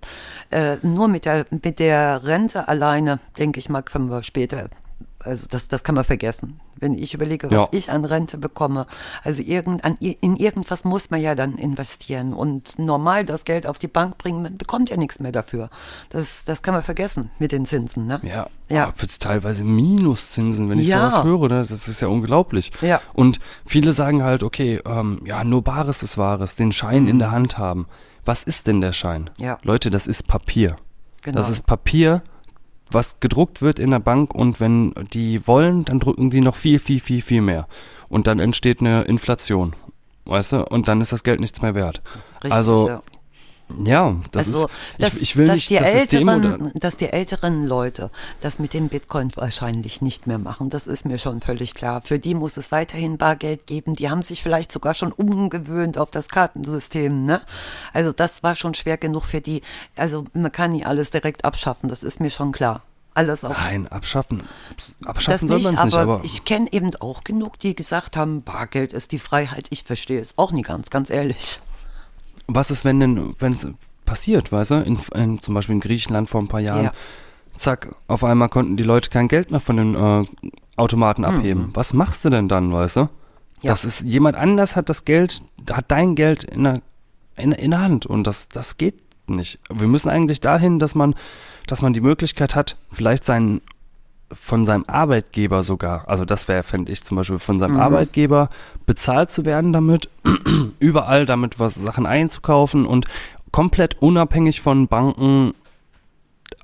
[0.50, 4.70] äh, nur mit der, mit der Rente alleine, denke ich mal, können wir später,
[5.20, 6.60] also das, das kann man vergessen.
[6.76, 7.68] Wenn ich überlege, was Ja.
[7.72, 8.86] ich an Rente bekomme,
[9.24, 13.78] also irgend, an, in irgendwas muss man ja dann investieren und normal das Geld auf
[13.78, 15.70] die Bank bringen, man bekommt ja nichts mehr dafür.
[16.10, 18.06] Das, das kann man vergessen mit den Zinsen.
[18.06, 18.20] Ne?
[18.22, 18.92] Ja, Ja.
[18.94, 21.10] Für teilweise Minuszinsen, wenn ich Ja.
[21.10, 21.66] sowas höre, ne?
[21.68, 22.70] das ist ja unglaublich.
[22.80, 23.00] Ja.
[23.12, 27.30] Und viele sagen halt, okay, ähm, ja, nur Bares ist Wahres, den Schein in der
[27.32, 27.86] Hand haben.
[28.24, 29.30] Was ist denn der Schein?
[29.38, 29.44] Mhm.
[29.44, 29.58] Ja.
[29.62, 30.76] Leute, das ist Papier.
[31.22, 31.36] Genau.
[31.38, 32.22] Das ist Papier,
[32.90, 36.78] was gedruckt wird in der Bank und wenn die wollen, dann drucken die noch viel,
[36.78, 37.66] viel, viel, viel mehr.
[38.08, 39.74] Und dann entsteht eine Inflation.
[40.24, 40.64] Weißt du?
[40.64, 42.02] Und dann ist das Geld nichts mehr wert.
[42.36, 43.02] Richtig, also, ja.
[43.84, 46.96] Ja, das also, ist, dass, ich, ich will dass nicht die das System älteren, dass
[46.96, 51.40] die älteren Leute das mit dem Bitcoin wahrscheinlich nicht mehr machen, das ist mir schon
[51.40, 52.00] völlig klar.
[52.02, 53.94] Für die muss es weiterhin Bargeld geben.
[53.94, 57.26] Die haben sich vielleicht sogar schon umgewöhnt auf das Kartensystem.
[57.26, 57.42] Ne?
[57.92, 59.62] Also das war schon schwer genug für die.
[59.96, 62.82] Also man kann nie alles direkt abschaffen, das ist mir schon klar.
[63.14, 63.50] alles auch.
[63.50, 64.44] Nein, abschaffen.
[65.04, 68.42] Abschaffen soll nicht, man es nicht, aber ich kenne eben auch genug, die gesagt haben,
[68.42, 69.66] Bargeld ist die Freiheit.
[69.70, 71.60] Ich verstehe es auch nie ganz, ganz ehrlich.
[72.48, 73.68] Was ist, wenn denn, wenn es
[74.04, 74.74] passiert, weißt du?
[74.76, 76.84] In, in, zum Beispiel in Griechenland vor ein paar Jahren.
[76.84, 76.92] Ja.
[77.54, 80.24] Zack, auf einmal konnten die Leute kein Geld mehr von den äh,
[80.76, 81.70] Automaten abheben.
[81.74, 83.02] Was machst du denn dann, weißt du?
[83.02, 83.08] Mhm.
[83.62, 83.70] Ja.
[83.70, 86.80] Das ist, jemand anders hat das Geld, hat dein Geld in der,
[87.36, 88.94] in, in der Hand und das, das geht
[89.28, 89.58] nicht.
[89.68, 91.14] Wir müssen eigentlich dahin, dass man,
[91.66, 93.60] dass man die Möglichkeit hat, vielleicht seinen,
[94.32, 98.50] von seinem Arbeitgeber sogar, also das wäre, fände ich zum Beispiel, von seinem Arbeitgeber
[98.86, 100.10] bezahlt zu werden damit,
[100.78, 103.06] überall damit was Sachen einzukaufen und
[103.52, 105.54] komplett unabhängig von Banken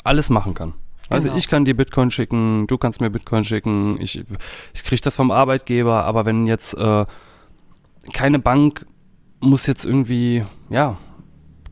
[0.02, 0.74] alles machen kann.
[1.08, 1.38] Also Genau.
[1.38, 4.22] ich kann dir Bitcoin schicken, du kannst mir Bitcoin schicken, ich,
[4.72, 7.06] ich kriege das vom Arbeitgeber, aber wenn jetzt äh,
[8.12, 8.86] keine Bank
[9.40, 10.96] muss jetzt irgendwie, ja,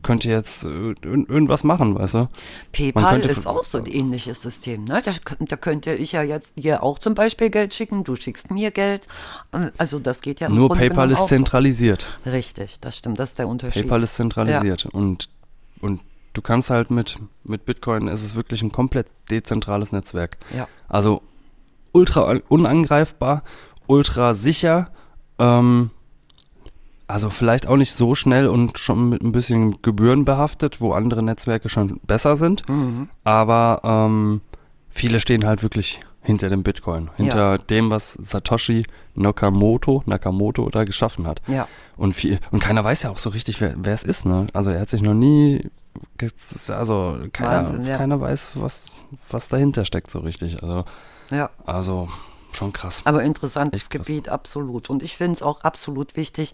[0.03, 2.29] könnte jetzt äh, ir- irgendwas machen, weißt du?
[2.71, 4.83] PayPal ist auch so ein ähnliches System.
[4.85, 5.01] Ne?
[5.03, 8.71] Da, da könnte ich ja jetzt dir auch zum Beispiel Geld schicken, du schickst mir
[8.71, 9.07] Geld.
[9.53, 11.35] Ähm, Also das geht ja Nur Grunde PayPal ist auch so.
[11.35, 12.19] zentralisiert.
[12.25, 13.83] Richtig, das stimmt, das ist der Unterschied.
[13.83, 15.29] PayPal ist zentralisiert und,
[15.81, 16.01] und
[16.33, 20.37] du kannst halt mit, mit Bitcoin, es ist wirklich ein komplett dezentrales Netzwerk.
[20.55, 20.67] Ja.
[20.87, 21.21] Also
[21.91, 23.43] ultra unangreifbar,
[23.87, 24.89] ultra sicher,
[25.39, 25.91] ähm,
[27.07, 31.21] also vielleicht auch nicht so schnell und schon mit ein bisschen Gebühren behaftet, wo andere
[31.23, 32.67] Netzwerke schon besser sind.
[32.69, 33.09] Mhm.
[33.23, 34.41] Aber ähm,
[34.89, 41.27] viele stehen halt wirklich hinter dem Bitcoin, hinter dem, was Satoshi Nakamoto, Nakamoto da geschaffen
[41.27, 41.41] hat.
[41.47, 41.67] Ja.
[41.97, 44.47] Und viel, und keiner weiß ja auch so richtig, wer, wer es ist, ne?
[44.53, 45.69] Also er hat sich noch nie,
[46.69, 47.97] also keiner, Wahnsinn, ja.
[47.97, 48.97] keiner weiß, was,
[49.29, 50.63] was dahinter steckt so richtig.
[50.63, 50.85] Also,
[51.29, 51.49] ja.
[51.65, 52.07] also
[52.55, 53.01] schon krass.
[53.05, 54.07] Aber interessantes krass.
[54.07, 54.89] Gebiet, absolut.
[54.89, 56.53] Und ich finde es auch absolut wichtig,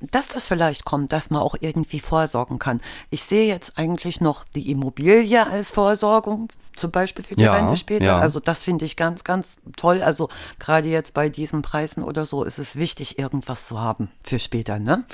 [0.00, 2.80] dass das vielleicht kommt, dass man auch irgendwie vorsorgen kann.
[3.10, 7.76] Ich sehe jetzt eigentlich noch die Immobilie als Vorsorgung, zum Beispiel für die Ja, Rente
[7.76, 8.06] später.
[8.06, 8.18] ja.
[8.18, 10.02] Also das finde ich ganz, ganz toll.
[10.02, 14.38] Also gerade jetzt bei diesen Preisen oder so ist es wichtig, irgendwas zu haben für
[14.38, 15.04] später, ne?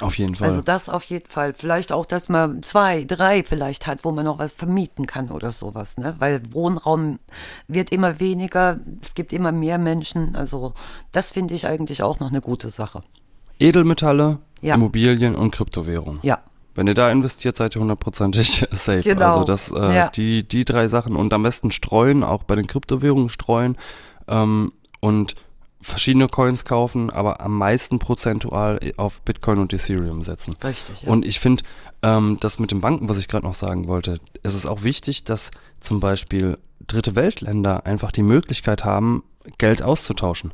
[0.00, 0.48] Auf jeden Fall.
[0.48, 1.52] Also das auf jeden Fall.
[1.52, 5.52] Vielleicht auch, dass man zwei, drei vielleicht hat, wo man noch was vermieten kann oder
[5.52, 6.14] sowas, ne?
[6.18, 7.18] Weil Wohnraum
[7.68, 10.36] wird immer weniger, es gibt immer mehr Menschen.
[10.36, 10.72] Also
[11.12, 13.02] das finde ich eigentlich auch noch eine gute Sache.
[13.60, 14.74] Edelmetalle, Ja.
[14.74, 16.18] Immobilien und Kryptowährung.
[16.22, 16.40] Ja,
[16.74, 19.02] Wenn ihr da investiert, seid ihr hundertprozentig safe.
[19.02, 19.24] Genau.
[19.26, 20.08] Also das, äh, Ja.
[20.08, 23.76] die, die drei Sachen und am besten streuen, auch bei den Kryptowährungen streuen
[24.28, 25.34] ähm, und
[25.82, 30.54] verschiedene Coins kaufen, aber am meisten prozentual auf Bitcoin und Ethereum setzen.
[30.62, 31.02] richtig.
[31.02, 31.10] Ja.
[31.10, 31.62] Und ich finde,
[32.02, 35.24] ähm, das mit den Banken, was ich gerade noch sagen wollte, es ist auch wichtig,
[35.24, 39.22] dass zum Beispiel dritte Weltländer einfach die Möglichkeit haben,
[39.58, 40.52] Geld auszutauschen.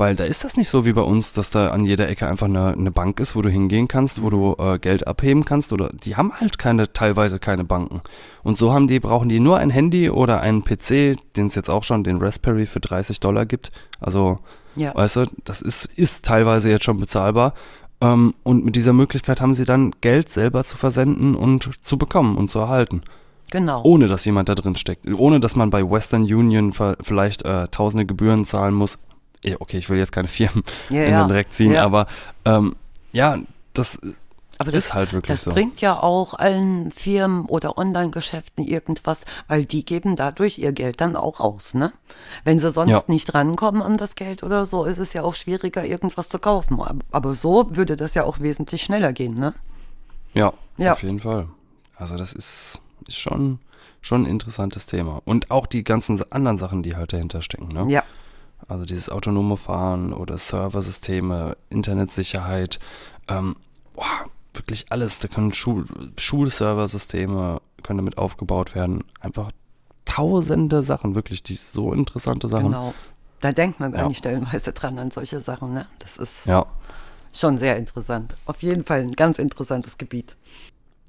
[0.00, 2.46] Weil da ist das nicht so wie bei uns, dass da an jeder Ecke einfach
[2.46, 5.74] eine, eine Bank ist, wo du hingehen kannst, wo du äh, Geld abheben kannst.
[5.74, 8.00] Oder die haben halt keine, teilweise keine Banken.
[8.42, 11.68] Und so haben die, brauchen die nur ein Handy oder einen PC, den es jetzt
[11.68, 13.72] auch schon, den Raspberry für 30 Dollar gibt.
[14.00, 14.38] Also
[14.74, 14.94] ja.
[14.94, 17.52] Weißt du, das ist, ist teilweise jetzt schon bezahlbar.
[18.00, 22.38] Ähm, und mit dieser Möglichkeit haben sie dann Geld selber zu versenden und zu bekommen
[22.38, 23.02] und zu erhalten.
[23.50, 23.82] genau.
[23.82, 25.06] Ohne dass jemand da drin steckt.
[25.12, 28.98] Ohne dass man bei Western Union vielleicht äh, tausende Gebühren zahlen muss.
[29.58, 31.84] Okay, ich will jetzt keine Firmen Ja, in den Dreck ziehen, Ja.
[31.84, 32.06] aber
[32.44, 32.76] ähm,
[33.12, 33.38] ja,
[33.74, 33.98] das
[34.58, 35.52] Aber ist halt wirklich das so.
[35.52, 41.16] bringt ja auch allen Firmen oder Online-Geschäften irgendwas, weil die geben dadurch ihr Geld dann
[41.16, 41.92] auch aus, ne?
[42.44, 43.02] Wenn sie sonst Ja.
[43.06, 46.78] nicht rankommen an das Geld oder so, ist es ja auch schwieriger, irgendwas zu kaufen.
[46.82, 49.54] Ab- Aber so würde das ja auch wesentlich schneller gehen, ne?
[50.34, 50.92] Ja, Ja.
[50.92, 51.48] auf jeden Fall.
[51.96, 53.58] Also das ist, ist schon,
[54.02, 55.22] schon ein interessantes Thema.
[55.24, 57.68] Und auch die ganzen anderen Sachen, die halt dahinter stecken.
[57.68, 57.86] Ne?
[57.90, 58.04] Ja.
[58.70, 62.78] Also dieses autonome Fahren oder Serversysteme, Internetsicherheit,
[63.28, 63.56] ähm,
[63.94, 64.04] boah,
[64.54, 65.18] wirklich alles.
[65.18, 69.04] Da können Schul Schulserversysteme können damit aufgebaut werden.
[69.20, 69.50] Einfach
[70.04, 72.66] tausende Sachen, wirklich, die so interessante Sachen.
[72.66, 72.94] Genau.
[73.40, 74.08] Da denkt man gar Ja.
[74.08, 75.86] nicht stellenweise dran an solche Sachen, ne?
[75.98, 76.66] Das ist Ja,
[77.32, 78.34] schon sehr interessant.
[78.44, 80.36] Auf jeden Fall ein ganz interessantes Gebiet.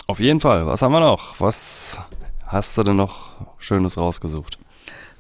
[0.08, 0.66] auf jeden Fall.
[0.66, 1.40] Was haben wir noch?
[1.40, 2.02] Was
[2.48, 4.58] hast du denn noch Schönes rausgesucht?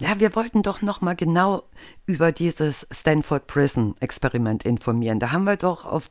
[0.01, 1.61] Ja, wir wollten doch noch mal genau
[2.07, 5.19] über dieses Stanford Prison Experiment informieren.
[5.19, 6.09] Da haben wir doch auf,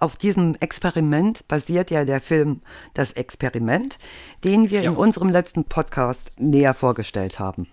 [0.00, 2.60] auf diesem Experiment basiert ja der Film
[2.92, 4.00] Das Experiment,
[4.42, 7.68] den wir in unserem letzten Podcast näher vorgestellt haben.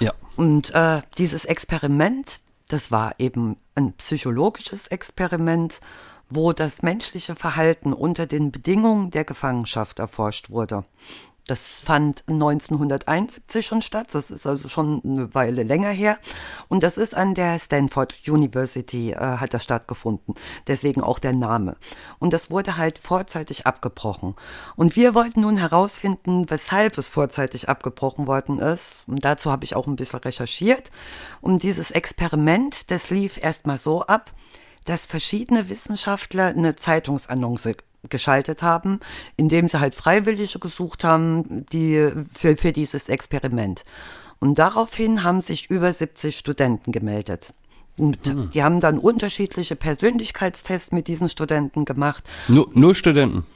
[0.00, 0.12] Ja.
[0.36, 5.80] Und äh, dieses Experiment, das war eben ein psychologisches Experiment,
[6.28, 10.84] wo das menschliche Verhalten unter den Bedingungen der Gefangenschaft erforscht wurde.
[11.46, 14.08] Das fand 1971 schon statt.
[14.12, 16.18] Das ist also schon eine Weile länger her.
[16.68, 20.34] Und das ist an der Stanford University äh, hat das stattgefunden.
[20.66, 21.76] Deswegen auch der Name.
[22.18, 24.34] Und das wurde halt vorzeitig abgebrochen.
[24.74, 29.04] Und wir wollten nun herausfinden, weshalb es vorzeitig abgebrochen worden ist.
[29.06, 30.90] Und dazu habe ich auch ein bisschen recherchiert.
[31.42, 34.32] Und dieses Experiment, das lief erstmal so ab,
[34.86, 37.76] dass verschiedene Wissenschaftler eine Zeitungsannonce
[38.08, 39.00] geschaltet haben,
[39.36, 43.84] indem sie halt Freiwillige gesucht haben, die für, für dieses Experiment.
[44.40, 47.52] Und daraufhin haben sich über 70 Studenten gemeldet.
[47.96, 48.50] Und Hm.
[48.50, 52.24] die haben dann unterschiedliche Persönlichkeitstests mit diesen Studenten gemacht.
[52.48, 53.46] Nur, nur Studenten.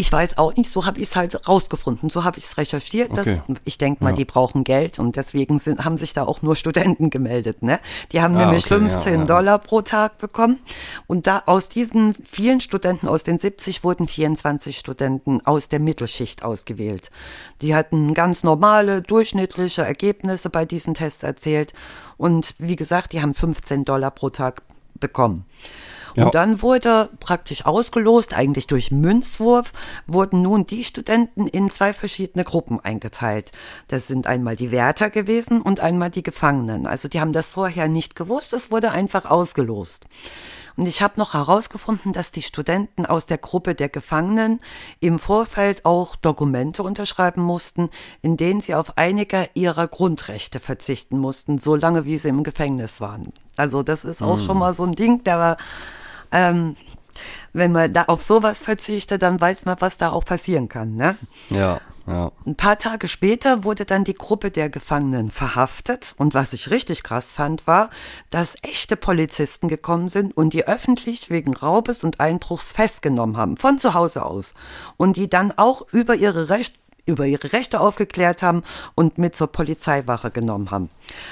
[0.00, 3.14] Ich weiß auch nicht, so habe ich es halt rausgefunden, so habe ich es recherchiert.
[3.18, 3.42] Dass, Okay.
[3.64, 4.16] ich denke mal, Ja.
[4.16, 7.62] die brauchen Geld und deswegen sind, haben sich da auch nur Studenten gemeldet.
[7.62, 7.80] Ne?
[8.12, 9.24] Die haben Ah, nämlich okay, ja, 15 ja.
[9.26, 10.58] Dollar pro Tag bekommen.
[11.06, 16.42] Und da aus diesen vielen Studenten, aus den 70 wurden 24 Studenten aus der Mittelschicht
[16.44, 17.10] ausgewählt.
[17.60, 21.74] Die hatten ganz normale, durchschnittliche Ergebnisse bei diesen Tests erzählt.
[22.16, 24.62] Und wie gesagt, die haben 15 Dollar pro Tag
[24.98, 25.44] bekommen.
[26.14, 26.26] Ja.
[26.26, 29.72] Und dann wurde praktisch ausgelost, eigentlich durch Münzwurf,
[30.06, 33.52] wurden nun die Studenten in zwei verschiedene Gruppen eingeteilt.
[33.88, 36.86] Das sind einmal die Wärter gewesen und einmal die Gefangenen.
[36.86, 40.06] Also die haben das vorher nicht gewusst, es wurde einfach ausgelost.
[40.76, 44.60] Und ich habe noch herausgefunden, dass die Studenten aus der Gruppe der Gefangenen
[45.00, 47.90] im Vorfeld auch Dokumente unterschreiben mussten,
[48.22, 53.32] in denen sie auf einige ihrer Grundrechte verzichten mussten, solange wie sie im Gefängnis waren.
[53.56, 55.56] Also das ist auch schon mal so ein Ding, der war,
[56.32, 56.76] ähm,
[57.52, 60.94] wenn man da auf sowas verzichtet, dann weiß man, was da auch passieren kann.
[60.94, 61.16] Ne?
[61.48, 62.32] Ja, ja.
[62.44, 66.14] Ein paar Tage später wurde dann die Gruppe der Gefangenen verhaftet.
[66.18, 67.90] Und was ich richtig krass fand, war,
[68.30, 73.78] dass echte Polizisten gekommen sind und die öffentlich wegen Raubes und Einbruchs festgenommen haben, von
[73.78, 74.54] zu Hause aus.
[74.96, 78.62] Und die dann auch über ihre Rechte über ihre Rechte aufgeklärt haben
[78.94, 80.90] und mit zur Polizeiwache genommen haben.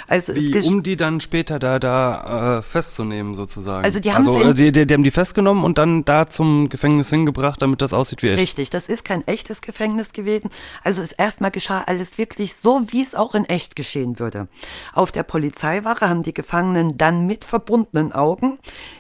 [0.09, 3.85] Also Wie, um die dann später da, da äh, festzunehmen, sozusagen.
[3.85, 6.69] Also die haben also, äh, die, die, die haben die festgenommen und dann da zum
[6.69, 8.39] Gefängnis hingebracht, damit das aussieht wie echt.
[8.39, 10.51] Richtig, das ist kein echtes Gefängnis gewesen.
[10.85, 14.49] Also es erstmal geschah alles wirklich so, wie es auch in echt geschehen würde.
[14.93, 18.59] Auf der Polizeiwache haben die Gefangenen dann mit verbundenen Augen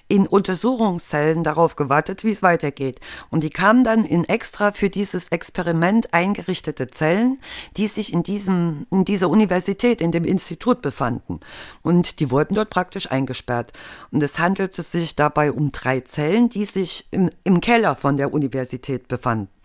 [0.08, 3.00] in Untersuchungszellen darauf gewartet, wie es weitergeht.
[3.30, 7.38] Und die kamen dann in extra für dieses Experiment eingerichtete Zellen,
[7.76, 11.40] die sich in diesem, in dieser Universität, in dem Institut befanden.
[11.82, 13.72] Und die wurden dort praktisch eingesperrt.
[14.10, 18.32] Und es handelte sich dabei um drei Zellen, die sich im, im Keller von der
[18.32, 19.57] Universität befanden.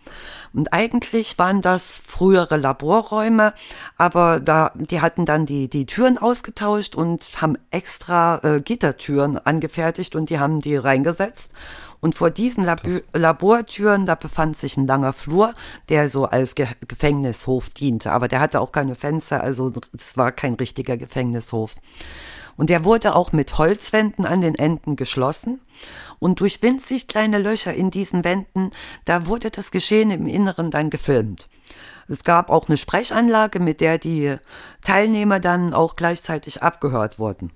[0.52, 3.54] Und eigentlich waren das frühere Laborräume,
[3.98, 10.14] aber da, die hatten dann die, die Türen ausgetauscht und haben extra äh, Gittertüren angefertigt
[10.14, 11.52] und die haben die reingesetzt.
[12.00, 12.82] Und vor diesen Lab
[13.14, 15.54] Labortüren, da befand sich ein langer Flur,
[15.88, 18.12] der so als Ge Gefängnishof diente.
[18.12, 21.74] Aber der hatte auch keine Fenster, also es war kein richtiger Gefängnishof.
[22.56, 25.60] Und der wurde auch mit Holzwänden an den Enden geschlossen.
[26.18, 28.70] Und durch winzig kleine Löcher in diesen Wänden,
[29.04, 31.46] da wurde das Geschehen im Inneren dann gefilmt.
[32.08, 34.36] Es gab auch eine Sprechanlage, mit der die
[34.82, 37.50] Teilnehmer dann auch gleichzeitig abgehört wurden.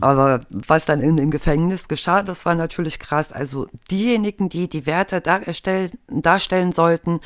[0.00, 3.32] Aber was dann in dem Gefängnis geschah, das war natürlich krass.
[3.32, 7.20] Also diejenigen, die die Werte darstellen, sollten,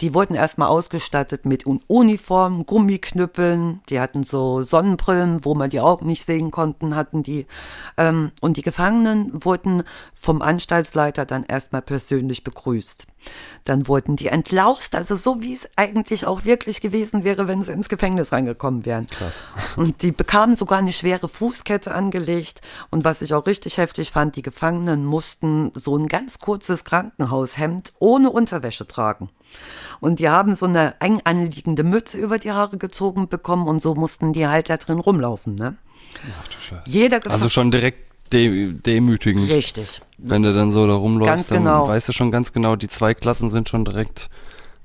[0.00, 5.80] die wurden erstmal ausgestattet mit Un- Uniformen, Gummiknüppeln, die hatten so Sonnenbrillen, wo man die
[5.80, 7.46] Augen nicht sehen konnten, hatten die.
[7.96, 9.82] Ähm, und die Gefangenen wurden
[10.14, 13.06] vom Anstaltsleiter dann erstmal persönlich begrüßt.
[13.64, 17.72] Dann wurden die entlaust, also so wie es eigentlich auch wirklich gewesen wäre, wenn sie
[17.72, 19.06] ins Gefängnis reingekommen wären.
[19.06, 19.44] Krass.
[19.76, 22.60] Und die bekamen sogar eine schwere Fußkette angelegt.
[22.90, 27.92] Und was ich auch richtig heftig fand, die Gefangenen mussten so ein ganz kurzes Krankenhaushemd
[27.98, 29.28] ohne Unterwäsche tragen.
[30.00, 33.94] Und die haben so eine eng anliegende Mütze über die Haare gezogen bekommen und so
[33.94, 35.54] mussten die halt da drin rumlaufen.
[35.54, 35.76] Ne?
[36.40, 36.82] Ach du Scheiße.
[36.90, 39.48] Jeder Also schon direkt de demütigend.
[39.48, 40.00] Richtig.
[40.18, 41.86] Wenn du dann so da rumläufst, Ganz genau.
[41.86, 44.28] dann weißt du schon ganz genau, die zwei Klassen sind schon direkt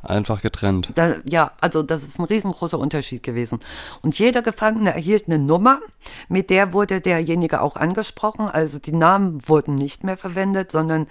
[0.02, 0.92] einfach getrennt.
[0.96, 3.60] Da, ja, also das ist ein riesengroßer Unterschied gewesen.
[4.02, 5.80] Und jeder Gefangene erhielt eine Nummer,
[6.30, 8.48] mit der wurde derjenige auch angesprochen.
[8.48, 11.08] Also die Namen wurden nicht mehr verwendet, sondern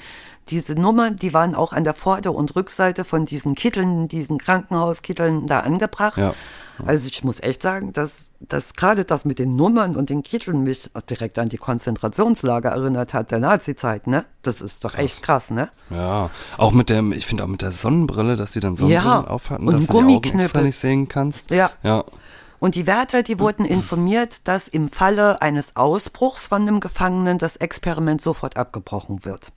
[0.51, 5.47] diese Nummern, die waren auch an der Vorder- und Rückseite von diesen Kitteln, diesen Krankenhauskitteln
[5.47, 6.19] da angebracht.
[6.19, 6.35] Ja.
[6.87, 10.63] Also ich muss echt sagen, dass, dass gerade das mit den Nummern und den Kitteln
[10.63, 14.25] mich direkt an die Konzentrationslager erinnert hat der Nazi-Zeit, ne?
[14.43, 15.71] Das ist doch echt krass, ne?
[15.91, 19.27] Ja, auch mit dem, ich finde auch mit der Sonnenbrille, dass die dann Sonnenbrillen Ja,
[19.27, 21.51] aufhatten, und dass du die Augen extra nicht sehen kannst.
[21.51, 21.71] Ja.
[21.83, 22.05] Ja.
[22.61, 27.57] Und die Wärter, die wurden informiert, dass im Falle eines Ausbruchs von einem Gefangenen das
[27.57, 29.53] Experiment sofort abgebrochen wird.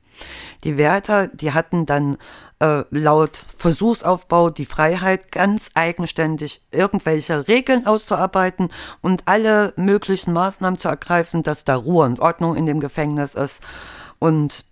[0.64, 2.18] Die Wärter, die hatten dann
[2.60, 8.70] äh, laut Versuchsaufbau die Freiheit, ganz eigenständig irgendwelche Regeln auszuarbeiten
[9.02, 13.62] und alle möglichen Maßnahmen zu ergreifen, dass da Ruhe und Ordnung in dem Gefängnis ist.
[14.20, 14.66] Und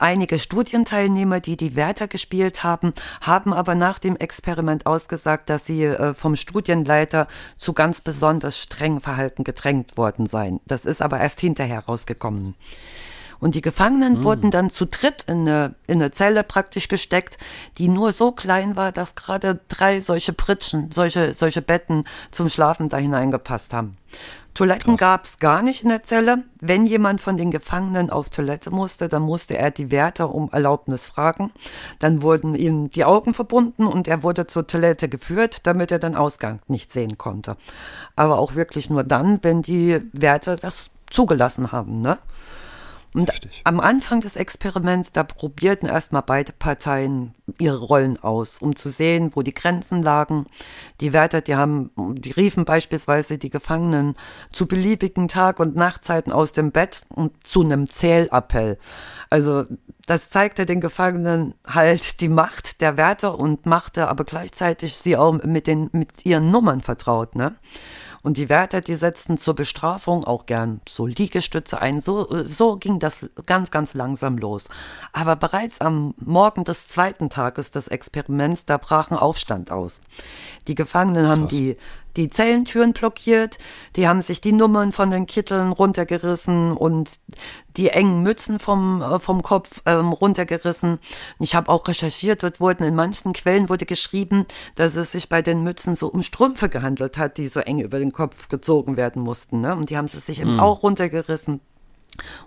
[0.00, 5.84] Einige Studienteilnehmer, die die Wärter gespielt haben, haben aber nach dem Experiment ausgesagt, dass sie
[5.84, 10.60] äh, vom Studienleiter zu ganz besonders strengen Verhalten gedrängt worden seien.
[10.66, 12.56] Das ist aber erst hinterher rausgekommen.
[13.44, 14.24] Und die Gefangenen mhm.
[14.24, 17.36] wurden dann zu dritt in eine, in eine Zelle praktisch gesteckt,
[17.76, 22.88] die nur so klein war, dass gerade drei solche Pritschen, solche, solche Betten zum Schlafen
[22.88, 23.98] da hineingepasst haben.
[24.54, 26.44] Toiletten gab es gar nicht in der Zelle.
[26.62, 31.06] Wenn jemand von den Gefangenen auf Toilette musste, dann musste er die Wärter um Erlaubnis
[31.06, 31.52] fragen.
[31.98, 36.16] Dann wurden ihm die Augen verbunden und er wurde zur Toilette geführt, damit er den
[36.16, 37.58] Ausgang nicht sehen konnte.
[38.16, 42.00] Aber auch wirklich nur dann, wenn die Wärter das zugelassen haben.
[42.00, 42.16] Ne?
[43.14, 43.60] Und Richtig.
[43.62, 49.30] am Anfang des Experiments, da probierten erstmal beide Parteien ihre Rollen aus, um zu sehen,
[49.34, 50.46] wo die Grenzen lagen.
[51.00, 54.14] Die Wärter, die haben, die riefen beispielsweise die Gefangenen
[54.50, 58.78] zu beliebigen Tag- und Nachtzeiten aus dem Bett und zu einem Zählappell.
[59.30, 59.64] Also
[60.06, 65.32] das zeigte den Gefangenen halt die Macht der Wärter und machte aber gleichzeitig sie auch
[65.44, 67.54] mit den mit ihren Nummern vertraut, ne?
[68.24, 72.00] Und die Wärter, die setzten zur Bestrafung auch gern so Liegestütze ein.
[72.00, 74.68] So, so ging das ganz, ganz langsam los.
[75.12, 80.00] Aber bereits am Morgen des zweiten Tages des Experiments, da brach ein Aufstand aus.
[80.68, 81.76] Die Gefangenen haben die
[82.16, 83.58] die Zellentüren blockiert,
[83.96, 87.18] die haben sich die Nummern von den Kitteln runtergerissen und
[87.76, 90.98] die engen Mützen vom, äh, vom Kopf ähm, runtergerissen.
[91.40, 94.46] Ich habe auch recherchiert, dort wurden in manchen Quellen wurde geschrieben,
[94.76, 97.98] dass es sich bei den Mützen so um Strümpfe gehandelt hat, die so eng über
[97.98, 99.60] den Kopf gezogen werden mussten.
[99.60, 99.74] Ne?
[99.74, 100.60] Und die haben sie sich eben mhm.
[100.60, 101.60] auch runtergerissen.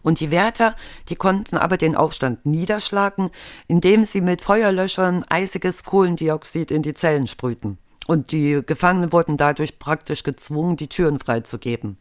[0.02, 0.76] Und die Wärter,
[1.10, 3.32] die konnten aber den Aufstand niederschlagen,
[3.68, 7.78] indem sie mit Feuerlöschern eisiges Kohlendioxid in die Zellen sprühten.
[8.08, 11.98] Und die Gefangenen wurden dadurch praktisch gezwungen, die Türen freizugeben.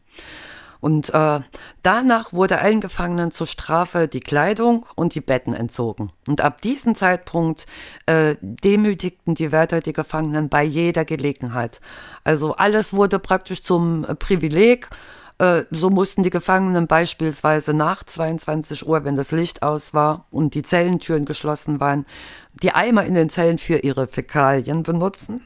[0.80, 1.40] Und äh,
[1.82, 6.12] danach wurde allen Gefangenen zur Strafe die Kleidung und die Betten entzogen.
[6.28, 7.66] Und ab diesem Zeitpunkt
[8.06, 11.80] äh, demütigten die Wärter die Gefangenen bei jeder Gelegenheit.
[12.24, 14.88] Also alles wurde praktisch zum Privileg.
[15.38, 20.54] Äh, so mussten die Gefangenen beispielsweise nach 22 Uhr, wenn das Licht aus war und
[20.54, 22.06] die Zellentüren geschlossen waren,
[22.62, 25.42] die Eimer in den Zellen für ihre Fäkalien benutzen.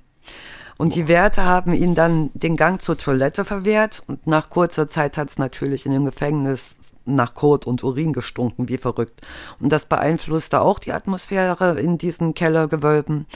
[0.79, 4.03] Und die Wärter haben ihnen dann den Gang zur Toilette verwehrt.
[4.07, 8.69] Und nach kurzer Zeit hat es natürlich in dem Gefängnis nach Kot und Urin gestunken,
[8.69, 9.21] wie verrückt.
[9.61, 13.27] Und das beeinflusste auch die Atmosphäre in diesen Kellergewölben.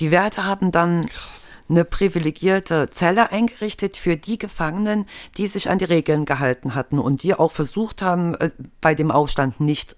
[0.00, 1.52] Die Wärter haben dann Krass.
[1.68, 5.06] eine privilegierte Zelle eingerichtet für die Gefangenen,
[5.36, 9.10] die sich an die Regeln gehalten hatten und die auch versucht haben, äh, bei dem
[9.10, 9.96] Aufstand nicht,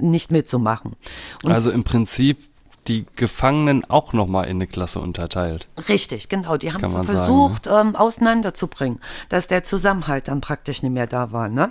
[0.00, 0.94] nicht mitzumachen.
[1.42, 2.51] Und also im Prinzip
[2.88, 5.68] die Gefangenen auch nochmal in eine Klasse unterteilt.
[5.88, 6.56] Richtig, genau.
[6.56, 7.90] Die haben es versucht, sagen, ne?
[7.90, 11.48] ähm, auseinanderzubringen, dass der Zusammenhalt dann praktisch nicht mehr da war.
[11.48, 11.70] Ne?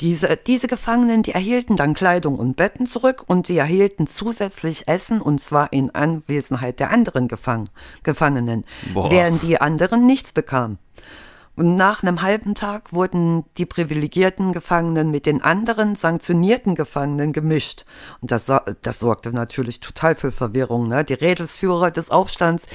[0.00, 5.20] Diese, diese Gefangenen, die erhielten dann Kleidung und Betten zurück und sie erhielten zusätzlich Essen
[5.20, 7.68] und zwar in Anwesenheit der anderen Gefang
[8.02, 9.10] Gefangenen, Boah.
[9.10, 10.78] während die anderen nichts bekamen.
[11.56, 17.84] Und nach einem halben Tag wurden die privilegierten Gefangenen mit den anderen sanktionierten Gefangenen gemischt.
[18.20, 18.50] Und das,
[18.82, 20.88] das sorgte natürlich total für Verwirrung.
[20.88, 21.04] Ne?
[21.04, 22.66] Die Rädelsführer des Aufstands,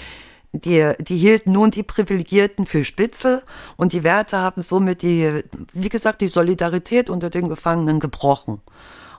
[0.52, 3.42] die, die hielten nun die Privilegierten für Spitzel
[3.78, 8.62] und die Wärter haben somit die, wie gesagt, die Solidarität unter den Gefangenen gebrochen.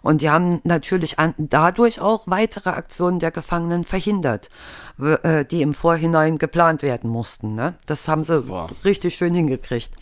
[0.07, 4.51] Und die haben natürlich an, dadurch auch weitere Aktionen der Gefangenen verhindert,
[5.01, 7.57] äh, die im Vorhinein geplant werden mussten.
[7.57, 7.75] Ne?
[7.87, 8.69] Das haben sie Boah.
[8.85, 9.92] richtig schön hingekriegt.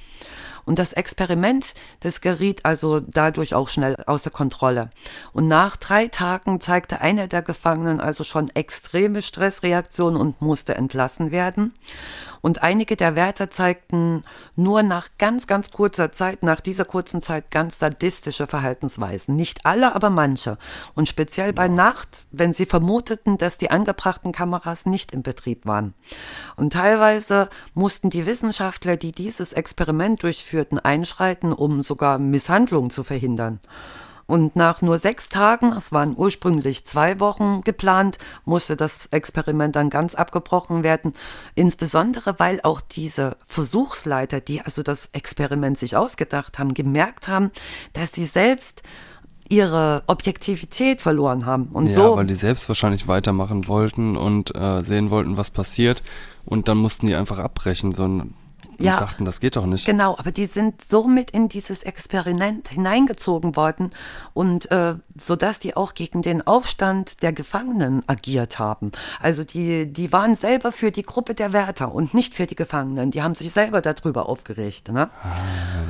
[0.66, 4.90] Und das Experiment, das geriet also dadurch auch schnell außer Kontrolle.
[5.32, 11.30] Und nach drei Tagen zeigte einer der Gefangenen also schon extreme Stressreaktionen und musste entlassen
[11.30, 11.74] werden.
[12.44, 14.22] Und einige der Wärter zeigten
[14.54, 19.34] nur nach ganz, ganz kurzer Zeit, nach dieser kurzen Zeit ganz sadistische Verhaltensweisen.
[19.34, 20.58] Nicht alle, aber manche.
[20.94, 25.94] Und speziell bei Nacht, wenn sie vermuteten, dass die angebrachten Kameras nicht in Betrieb waren.
[26.56, 33.58] Und teilweise mussten die Wissenschaftler, die dieses Experiment durchführten, einschreiten, um sogar Misshandlungen zu verhindern.
[34.26, 39.90] Und nach nur sechs Tagen, es waren ursprünglich zwei Wochen geplant, musste das Experiment dann
[39.90, 41.12] ganz abgebrochen werden.
[41.54, 47.50] Insbesondere, weil auch diese Versuchsleiter, die also das Experiment sich ausgedacht haben, gemerkt haben,
[47.92, 48.82] dass sie selbst
[49.48, 51.66] ihre Objektivität verloren haben.
[51.66, 56.02] Und ja, so, weil die selbst wahrscheinlich weitermachen wollten und äh, sehen wollten, was passiert.
[56.46, 57.92] Und dann mussten die einfach abbrechen.
[57.92, 58.22] So
[58.78, 58.96] und Ja.
[58.96, 59.86] dachten, das geht doch nicht.
[59.86, 63.90] Genau, aber die sind somit in dieses Experiment hineingezogen worden
[64.32, 68.92] und äh, sodass die auch gegen den Aufstand der Gefangenen agiert haben.
[69.20, 73.10] Also die, die waren selber für die Gruppe der Wärter und nicht für die Gefangenen.
[73.10, 74.88] Die haben sich selber darüber aufgeregt.
[74.90, 75.08] Ne?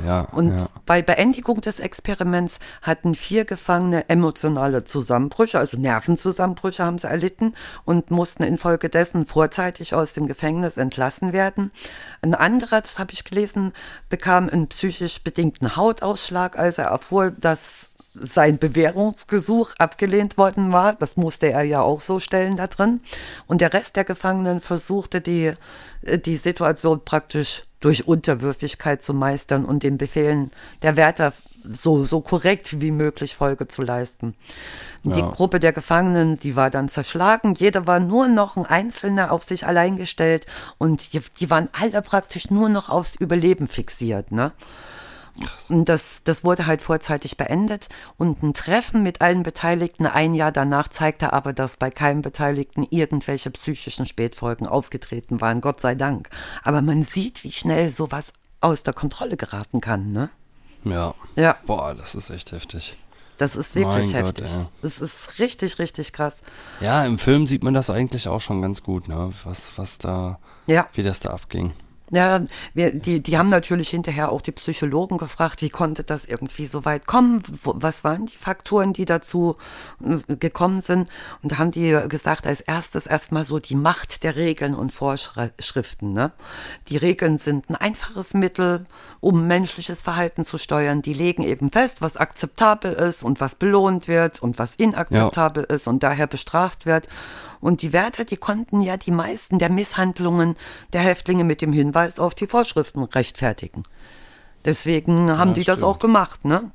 [0.05, 0.67] Ja, Und ja.
[0.85, 7.55] bei Beendigung des Experiments hatten vier Gefangene emotionale Zusammenbrüche, also Nervenzusammenbrüche haben sie erlitten
[7.85, 11.71] und mussten infolgedessen vorzeitig aus dem Gefängnis entlassen werden.
[12.21, 13.73] Ein anderer, das habe ich gelesen,
[14.09, 20.93] bekam einen psychisch bedingten Hautausschlag, als er erfuhr, dass sein Bewährungsgesuch abgelehnt worden war.
[20.93, 23.01] Das musste er ja auch so stellen da drin.
[23.47, 25.53] Und der Rest der Gefangenen versuchte die,
[26.03, 30.51] äh, die Situation praktisch durch Unterwürfigkeit zu meistern und den Befehlen
[30.81, 31.33] der Wärter
[31.69, 34.35] so, so korrekt wie möglich Folge zu leisten.
[35.03, 35.29] Die Ja.
[35.29, 37.53] Gruppe der Gefangenen, die war dann zerschlagen.
[37.55, 40.45] Jeder war nur noch ein Einzelner auf sich allein gestellt
[40.77, 44.31] und die, die waren alle praktisch nur noch aufs Überleben fixiert.
[44.31, 44.51] Ne?
[45.69, 47.89] Und das, das wurde halt vorzeitig beendet.
[48.17, 52.87] Und ein Treffen mit allen Beteiligten ein Jahr danach zeigte aber, dass bei keinem Beteiligten
[52.89, 56.29] irgendwelche psychischen Spätfolgen aufgetreten waren, Gott sei Dank.
[56.63, 60.29] Aber man sieht, wie schnell sowas aus der Kontrolle geraten kann, ne?
[60.85, 61.13] Ja.
[61.35, 61.57] Ja.
[61.65, 62.95] Boah, das ist echt heftig.
[63.37, 64.57] Das ist wirklich Mein Gott, heftig.
[64.57, 64.65] ey.
[64.81, 66.41] Das ist richtig, richtig krass.
[66.79, 69.33] Ja, im Film sieht man das eigentlich auch schon ganz gut, ne?
[69.43, 70.87] Was, was da, Ja.
[70.93, 71.73] wie das da abging.
[72.11, 72.41] Ja,
[72.75, 76.85] wir, die, die haben natürlich hinterher auch die Psychologen gefragt, wie konnte das irgendwie so
[76.85, 77.41] weit kommen?
[77.63, 79.55] Was waren die Faktoren, die dazu
[80.03, 81.09] äh, gekommen sind?
[81.41, 86.13] Und da haben die gesagt, als erstes erstmal so die Macht der Regeln und Vorschriften.
[86.13, 86.31] Ne?
[86.89, 88.83] Die Regeln sind ein einfaches Mittel,
[89.19, 91.01] um menschliches Verhalten zu steuern.
[91.01, 95.87] Die legen eben fest, was akzeptabel ist und was belohnt wird und was inakzeptabel ist
[95.87, 97.07] und daher bestraft wird.
[97.61, 100.55] Und die Wärter, die konnten ja die meisten der Misshandlungen
[100.93, 103.83] der Häftlinge mit dem Hinweis auf die Vorschriften rechtfertigen.
[104.65, 105.91] Deswegen haben die das stimmt.
[105.91, 106.71] auch gemacht, ne?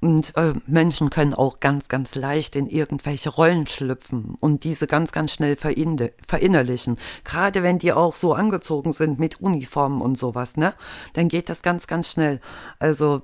[0.00, 5.12] Und äh, Menschen können auch ganz, ganz leicht in irgendwelche Rollen schlüpfen und diese ganz,
[5.12, 6.96] ganz schnell verinnerlichen.
[7.22, 10.72] Gerade wenn die auch so angezogen sind mit Uniformen und sowas, ne?
[11.12, 12.40] Dann geht das ganz, ganz schnell.
[12.78, 13.22] Also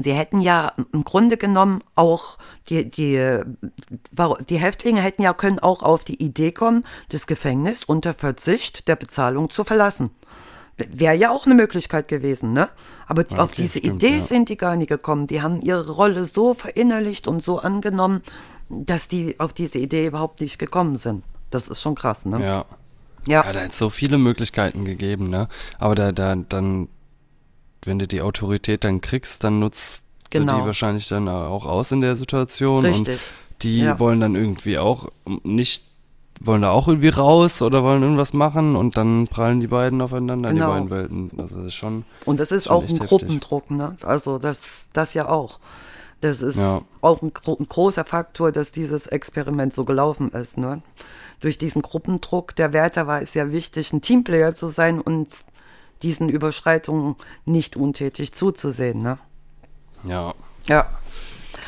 [0.00, 2.38] Sie hätten ja im Grunde genommen auch
[2.68, 3.40] die, die,
[4.48, 8.94] die Häftlinge hätten ja können auch auf die Idee kommen, das Gefängnis unter Verzicht der
[8.94, 10.10] Bezahlung zu verlassen.
[10.92, 12.68] Wäre ja auch eine Möglichkeit gewesen, ne?
[13.06, 14.22] Aber Ja, auf okay, diese stimmt, Idee ja.
[14.22, 15.26] sind die gar nicht gekommen.
[15.26, 18.22] Die haben ihre Rolle so verinnerlicht und so angenommen,
[18.68, 21.24] dass die auf diese Idee überhaupt nicht gekommen sind.
[21.50, 22.40] Das ist schon krass, ne?
[22.42, 22.64] Ja.
[23.26, 23.44] Ja.
[23.44, 25.48] Ja, da hat es so viele Möglichkeiten gegeben, ne?
[25.78, 26.88] Aber da, da, dann,
[27.84, 30.60] wenn du die Autorität dann kriegst, dann nutzt du Genau.
[30.60, 32.84] die wahrscheinlich dann auch aus in der Situation.
[32.84, 33.14] Richtig.
[33.14, 33.98] Und die Ja.
[33.98, 35.08] wollen dann irgendwie auch
[35.42, 35.84] nicht,
[36.40, 40.50] wollen da auch irgendwie raus oder wollen irgendwas machen und dann prallen die beiden aufeinander,
[40.50, 40.66] Genau.
[40.66, 41.30] die beiden Welten.
[41.38, 42.04] Also das ist schon.
[42.24, 43.08] Und das ist auch ein heftig.
[43.08, 43.96] Gruppendruck, ne?
[44.02, 45.58] Also das, das ja auch.
[46.20, 46.80] Das ist Ja.
[47.00, 50.82] auch ein, ein großer Faktor, dass dieses Experiment so gelaufen ist, ne?
[51.40, 55.28] Durch diesen Gruppendruck der Wärter war es ja wichtig, ein Teamplayer zu sein und
[56.02, 57.14] diesen Überschreitungen
[57.44, 59.18] nicht untätig zuzusehen, ne?
[60.04, 60.34] Ja.
[60.66, 60.86] Ja.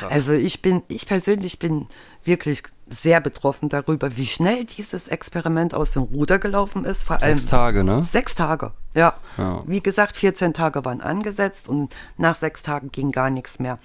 [0.09, 1.87] Also ich bin, ich persönlich bin
[2.25, 7.05] wirklich sehr betroffen darüber, wie schnell dieses Experiment aus dem Ruder gelaufen ist.
[7.05, 8.03] Vor allem Sechs Tage, ne?
[8.03, 9.15] Sechs Tage, ja.
[9.39, 9.63] Ja.
[9.67, 13.79] Wie gesagt, 14 Tage waren angesetzt und nach sechs Tagen ging gar nichts mehr.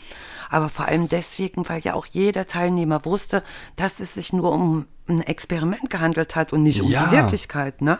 [0.49, 3.43] Aber vor allem deswegen, weil ja auch jeder Teilnehmer wusste,
[3.75, 7.05] dass es sich nur um ein Experiment gehandelt hat und nicht um Ja.
[7.05, 7.99] die Wirklichkeit, ne?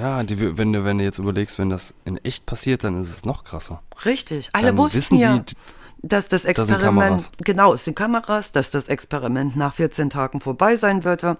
[0.00, 3.10] Ja, die, wenn, du, wenn du jetzt überlegst, wenn das in echt passiert, dann ist
[3.10, 3.82] es noch krasser.
[4.06, 4.48] Richtig.
[4.54, 5.54] Alle Dann wussten wissen ja, die,
[6.02, 7.32] dass das Experiment, Kameras.
[7.44, 11.36] genau, es sind Kameras, dass das Experiment nach 14 Tagen vorbei sein würde.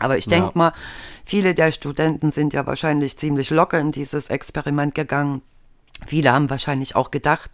[0.00, 0.52] Aber ich denke Ja.
[0.54, 0.72] mal,
[1.24, 5.42] viele der Studenten sind ja wahrscheinlich ziemlich locker in dieses Experiment gegangen.
[6.06, 7.52] Viele haben wahrscheinlich auch gedacht,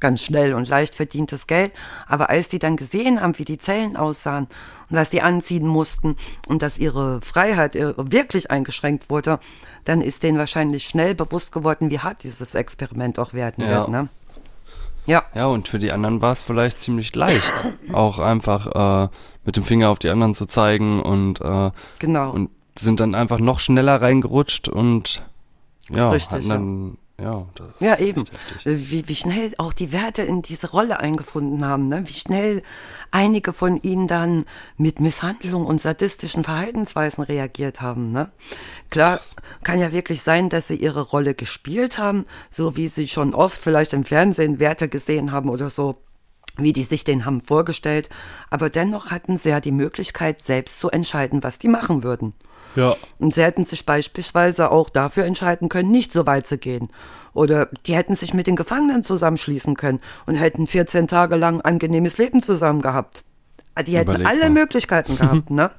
[0.00, 1.72] ganz schnell und leicht verdientes Geld.
[2.08, 4.44] Aber als die dann gesehen haben, wie die Zellen aussahen
[4.90, 6.16] und was die anziehen mussten
[6.48, 9.38] und dass ihre Freiheit wirklich eingeschränkt wurde,
[9.84, 13.68] dann ist denen wahrscheinlich schnell bewusst geworden, wie hart dieses Experiment auch werden Ja.
[13.80, 13.88] wird.
[13.90, 14.08] Ne?
[15.06, 17.52] Ja, Ja, und für die anderen war es vielleicht ziemlich leicht,
[17.92, 19.08] auch einfach äh,
[19.44, 22.30] mit dem Finger auf die anderen zu zeigen und, äh, genau.
[22.30, 25.22] und sind dann einfach noch schneller reingerutscht und
[25.90, 28.22] ja, Richtig, hatten dann, ja, das Ja, eben.
[28.64, 32.02] Äh, Wie, wie schnell auch die Werte in diese Rolle eingefunden haben, ne?
[32.06, 32.62] wie schnell
[33.12, 34.46] einige von ihnen dann
[34.76, 38.10] mit Misshandlung und sadistischen Verhaltensweisen reagiert haben.
[38.10, 38.32] Ne?
[38.90, 39.20] Klar,
[39.62, 43.62] kann ja wirklich sein, dass sie ihre Rolle gespielt haben, so wie sie schon oft
[43.62, 45.96] vielleicht im Fernsehen Werte gesehen haben oder so
[46.56, 48.08] wie die sich den haben vorgestellt,
[48.48, 52.32] aber dennoch hatten sie ja die Möglichkeit, selbst zu entscheiden, was die machen würden.
[52.76, 52.96] Ja.
[53.18, 56.88] Und sie hätten sich beispielsweise auch dafür entscheiden können, nicht so weit zu gehen.
[57.32, 61.72] Oder die hätten sich mit den Gefangenen zusammenschließen können und hätten 14 Tage lang ein
[61.72, 63.24] angenehmes Leben zusammen gehabt.
[63.86, 64.50] Die hätten Überleg alle.
[64.50, 65.70] Möglichkeiten gehabt, ne?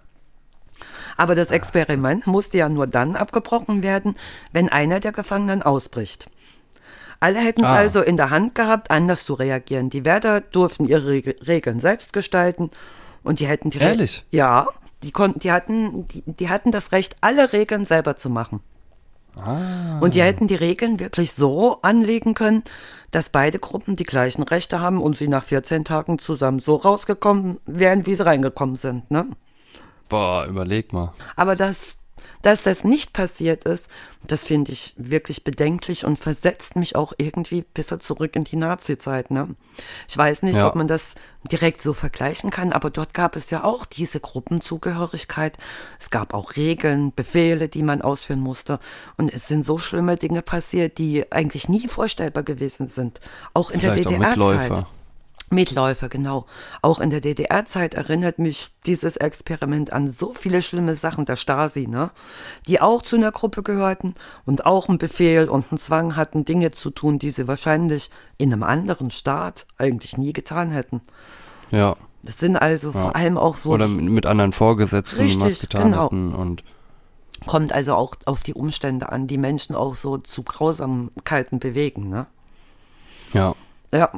[1.17, 4.15] Aber das Experiment musste ja nur dann abgebrochen werden,
[4.51, 6.27] wenn einer der Gefangenen ausbricht.
[7.21, 7.75] Alle hätten es Ah.
[7.75, 9.89] also in der Hand gehabt, anders zu reagieren.
[9.89, 12.69] Die Wärter durften ihre Reg Regeln selbst gestalten
[13.23, 14.25] und die hätten die Re- Ehrlich?
[14.31, 14.67] Ja,
[15.05, 18.59] die konnten, die hatten, die, die hatten das Recht, alle Regeln selber zu machen.
[19.37, 19.99] Ah.
[19.99, 22.63] Und die hätten die Regeln wirklich so anlegen können,
[23.11, 27.59] dass beide Gruppen die gleichen Rechte haben und sie nach 14 Tagen zusammen so rausgekommen
[27.65, 29.11] wären, wie sie reingekommen sind.
[29.11, 29.27] Ne?
[30.09, 31.13] Boah, überleg mal.
[31.35, 31.97] Aber dass,
[32.41, 33.87] dass das nicht passiert ist,
[34.23, 39.31] das finde ich wirklich bedenklich und versetzt mich auch irgendwie besser zurück in die Nazi-Zeit.
[39.31, 39.55] Ne?
[40.07, 40.67] Ich weiß nicht, Ja.
[40.67, 41.15] ob man das
[41.51, 45.57] direkt so vergleichen kann, aber dort gab es ja auch diese Gruppenzugehörigkeit.
[45.99, 48.79] Es gab auch Regeln, Befehle, die man ausführen musste.
[49.17, 53.21] Und es sind so schlimme Dinge passiert, die eigentlich nie vorstellbar gewesen sind.
[53.53, 54.85] Auch in Vielleicht der DDR-Zeit.
[55.51, 56.09] Mitläufer.
[56.09, 56.45] Genau.
[56.81, 61.87] Auch in der DDR-Zeit erinnert mich dieses Experiment an so viele schlimme Sachen der Stasi,
[61.87, 62.11] ne?
[62.67, 64.15] Die auch zu einer Gruppe gehörten
[64.45, 68.51] und auch einen Befehl und einen Zwang hatten, Dinge zu tun, die sie wahrscheinlich in
[68.51, 71.01] einem anderen Staat eigentlich nie getan hätten.
[71.71, 71.95] Ja.
[72.23, 73.01] Das sind also Ja.
[73.01, 76.05] vor allem auch so, Oder mit anderen Vorgesetzten, die was Richtig, getan genau.
[76.05, 76.33] hatten.
[76.33, 76.63] Und
[77.45, 82.25] kommt also auch auf die Umstände an, die Menschen auch so zu Grausamkeiten bewegen, ne?
[83.33, 83.53] ja.
[83.95, 84.09] Ja,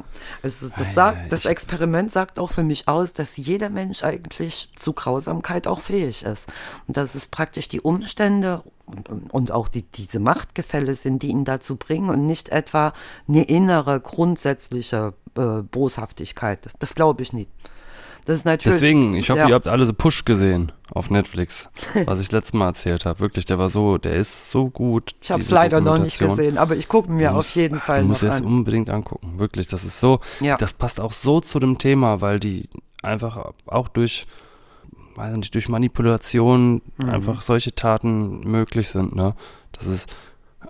[0.42, 4.92] ist, das, sagt, das Experiment sagt auch für mich aus, dass jeder Mensch eigentlich zu
[4.92, 6.48] Grausamkeit auch fähig ist.
[6.88, 11.28] Und dass es praktisch die Umstände und, und, und auch die, diese Machtgefälle sind, die
[11.28, 12.92] ihn dazu bringen und nicht etwa
[13.28, 16.66] eine innere, grundsätzliche äh, Boshaftigkeit.
[16.66, 17.50] Das, das glaube ich nicht.
[18.28, 18.74] Das ist natürlich.
[18.76, 19.48] Deswegen, ich hoffe, ja.
[19.48, 21.70] ihr habt alle so Push gesehen auf Netflix,
[22.04, 23.20] was ich letztes Mal erzählt habe.
[23.20, 25.14] Wirklich, der war so, der ist so gut.
[25.22, 27.80] Ich habe es leider noch nicht gesehen, aber ich gucke mir Du auf musst- jeden
[27.80, 28.44] Fall Du noch musst es an.
[28.44, 29.38] unbedingt angucken.
[29.38, 30.56] Wirklich, das ist so, Ja.
[30.58, 32.68] das passt auch so zu dem Thema, weil die
[33.02, 34.26] einfach auch durch,
[35.14, 37.08] weiß nicht, durch Manipulation Mhm.
[37.08, 39.34] einfach solche Taten möglich sind, ne?
[39.72, 40.14] Das ist,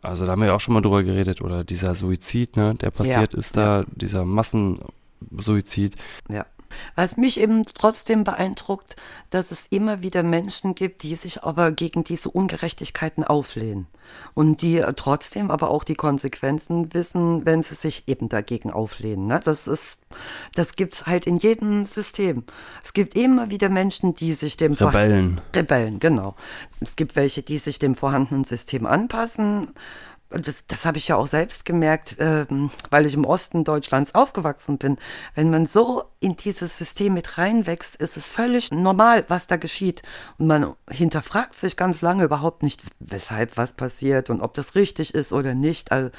[0.00, 2.92] also da haben wir ja auch schon mal drüber geredet, oder dieser Suizid, ne, der
[2.92, 5.96] passiert ist da, dieser Massensuizid.
[6.28, 6.46] Ja.
[6.94, 8.96] Was mich eben trotzdem beeindruckt,
[9.30, 13.86] dass es immer wieder Menschen gibt, die sich aber gegen diese Ungerechtigkeiten auflehnen
[14.34, 19.26] und die trotzdem aber auch die Konsequenzen wissen, wenn sie sich eben dagegen auflehnen.
[19.26, 19.40] Ne?
[19.42, 19.98] Das ist,
[20.54, 22.44] das gibt's halt in jedem System.
[22.82, 25.40] Es gibt immer wieder Menschen, die sich dem Rebellen.
[25.54, 26.34] Rebellen, genau.
[26.80, 29.70] Es gibt welche, die sich dem vorhandenen System anpassen.
[30.30, 34.76] Das, das habe ich ja auch selbst gemerkt, ähm, weil ich im Osten Deutschlands aufgewachsen
[34.76, 34.98] bin.
[35.34, 40.02] Wenn man so in dieses System mit reinwächst, ist es völlig normal, was da geschieht.
[40.36, 45.14] Und man hinterfragt sich ganz lange überhaupt nicht, weshalb was passiert und ob das richtig
[45.14, 45.92] ist oder nicht.
[45.92, 46.10] Also,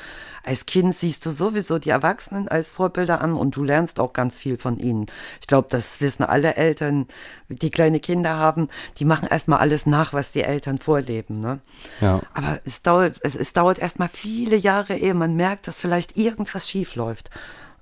[0.43, 4.39] als Kind siehst du sowieso die Erwachsenen als Vorbilder an und du lernst auch ganz
[4.39, 5.05] viel von ihnen.
[5.41, 7.07] Ich glaube, das wissen alle Eltern,
[7.49, 11.39] die kleine Kinder haben, die machen erstmal alles nach, was die Eltern vorleben.
[11.39, 11.59] Ne?
[12.01, 12.21] Ja.
[12.33, 16.69] Aber es dauert, es, es dauert erstmal viele Jahre, ehe man merkt, dass vielleicht irgendwas
[16.69, 17.29] schief läuft.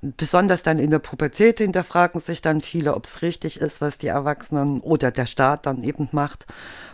[0.02, 4.08] Besonders dann in der Pubertät hinterfragen sich dann viele, ob es richtig ist, was die
[4.08, 6.48] Erwachsenen oder der Staat dann eben macht.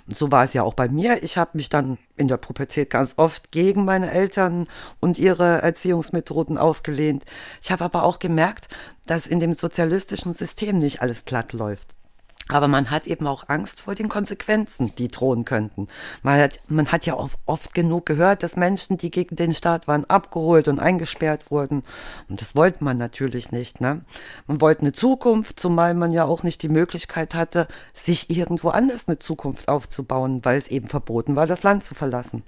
[0.08, 1.24] So war es ja auch bei mir.
[1.24, 4.66] Ich habe mich dann in der Pubertät ganz oft gegen meine Eltern
[5.00, 7.24] und ihre Erziehungsmethoden aufgelehnt.
[7.62, 8.68] Ich habe aber auch gemerkt,
[9.06, 11.96] dass in dem sozialistischen System nicht alles glatt läuft.
[12.50, 15.88] Aber man hat eben auch Angst vor den Konsequenzen, die drohen könnten.
[16.24, 17.16] Man hat, man hat ja
[17.46, 21.84] oft, genug gehört, dass Menschen, die gegen den Staat waren, abgeholt und eingesperrt wurden.
[22.28, 23.80] Und das wollte man natürlich nicht.
[23.80, 24.02] Ne?
[24.46, 29.08] Man wollte eine Zukunft, zumal man ja auch nicht die Möglichkeit hatte, sich irgendwo anders
[29.08, 32.44] eine Zukunft aufzubauen, weil es eben verboten war, das Land zu verlassen.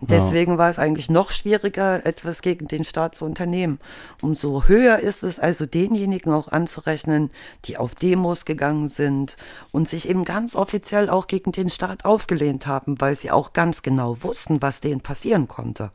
[0.00, 3.80] Deswegen war es eigentlich noch schwieriger, etwas gegen den Staat zu unternehmen.
[4.22, 7.30] Umso höher ist es also denjenigen auch anzurechnen,
[7.64, 9.36] die auf Demos gegangen sind
[9.72, 13.82] und sich eben ganz offiziell auch gegen den Staat aufgelehnt haben, weil sie auch ganz
[13.82, 15.90] genau wussten, was denen passieren konnte.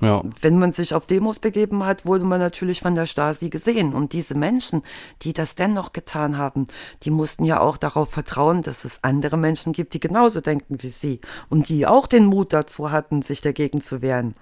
[0.00, 0.22] Ja.
[0.40, 3.92] Wenn man sich auf Demos begeben hat, wurde man natürlich von der Stasi gesehen.
[3.92, 4.82] Und diese Menschen,
[5.22, 6.68] die das dennoch getan haben,
[7.02, 10.88] die mussten ja auch darauf vertrauen, dass es andere Menschen gibt, die genauso denken wie
[10.88, 14.34] sie und die auch den Mut dazu hatten, sich dagegen zu wehren.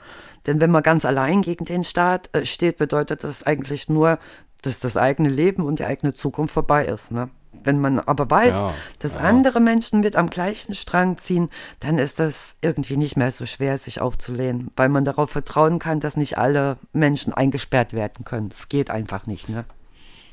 [0.47, 4.19] Denn wenn man ganz allein gegen den Staat äh, steht, bedeutet das eigentlich nur,
[4.63, 7.13] dass das eigene Leben und die eigene Zukunft vorbei ist.
[7.13, 7.31] Ne?
[7.65, 9.21] Wenn man aber weiß, Ja, dass ja.
[9.21, 11.49] andere Menschen mit am gleichen Strang ziehen,
[11.81, 16.01] dann ist das irgendwie nicht mehr so schwer, sich aufzulehnen, weil man darauf vertrauen kann,
[16.01, 18.51] dass nicht alle Menschen eingesperrt werden können.
[18.53, 19.65] Es geht einfach nicht, ne?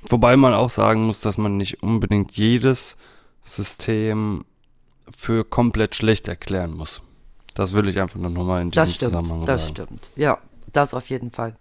[0.08, 2.98] Wobei man auch sagen muss, dass man nicht unbedingt jedes
[3.42, 4.46] System
[5.18, 7.02] für komplett schlecht erklären muss.
[7.54, 9.72] Das will ich einfach nur nochmal in diesem Das stimmt, Zusammenhang das sagen.
[9.74, 10.12] stimmt.
[10.16, 10.38] Ja,
[10.74, 11.56] das auf jeden Fall.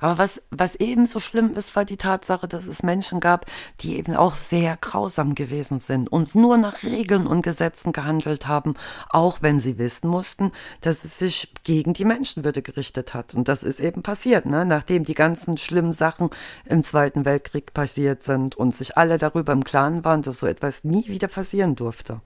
[0.00, 3.46] Aber was, was ebenso schlimm ist, war die Tatsache, dass es Menschen gab,
[3.80, 8.74] die eben auch sehr grausam gewesen sind und nur nach Regeln und Gesetzen gehandelt haben,
[9.10, 13.34] auch wenn sie wissen mussten, dass es sich gegen die Menschenwürde gerichtet hat.
[13.34, 14.64] Und das ist eben passiert, ne?
[14.64, 16.30] nachdem die ganzen schlimmen Sachen
[16.64, 20.84] im Zweiten Weltkrieg passiert sind und sich alle darüber im Klaren waren, dass so etwas
[20.84, 22.20] nie wieder passieren durfte.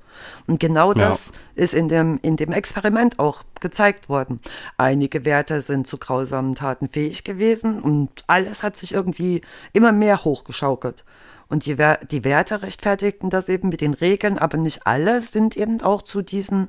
[0.46, 1.08] Und genau Ja.
[1.10, 4.40] das ist in dem, in dem Experiment auch gezeigt worden.
[4.78, 9.42] Einige Wärter sind zu grausamen Taten fähig gewesen und alles hat sich irgendwie
[9.72, 11.04] immer mehr hochgeschaukelt.
[11.48, 11.76] Und die,
[12.10, 16.22] die Wärter rechtfertigten das eben mit den Regeln, aber nicht alle sind eben auch zu
[16.22, 16.68] diesen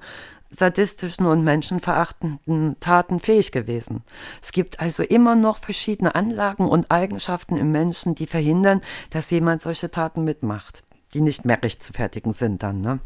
[0.50, 4.04] sadistischen und menschenverachtenden Taten fähig gewesen.
[4.42, 8.82] Es gibt also immer noch verschiedene Anlagen und Eigenschaften im Menschen, die verhindern,
[9.12, 10.84] dass jemand solche Taten mitmacht,
[11.14, 13.00] die nicht mehr rechtfertigen sind dann, ne?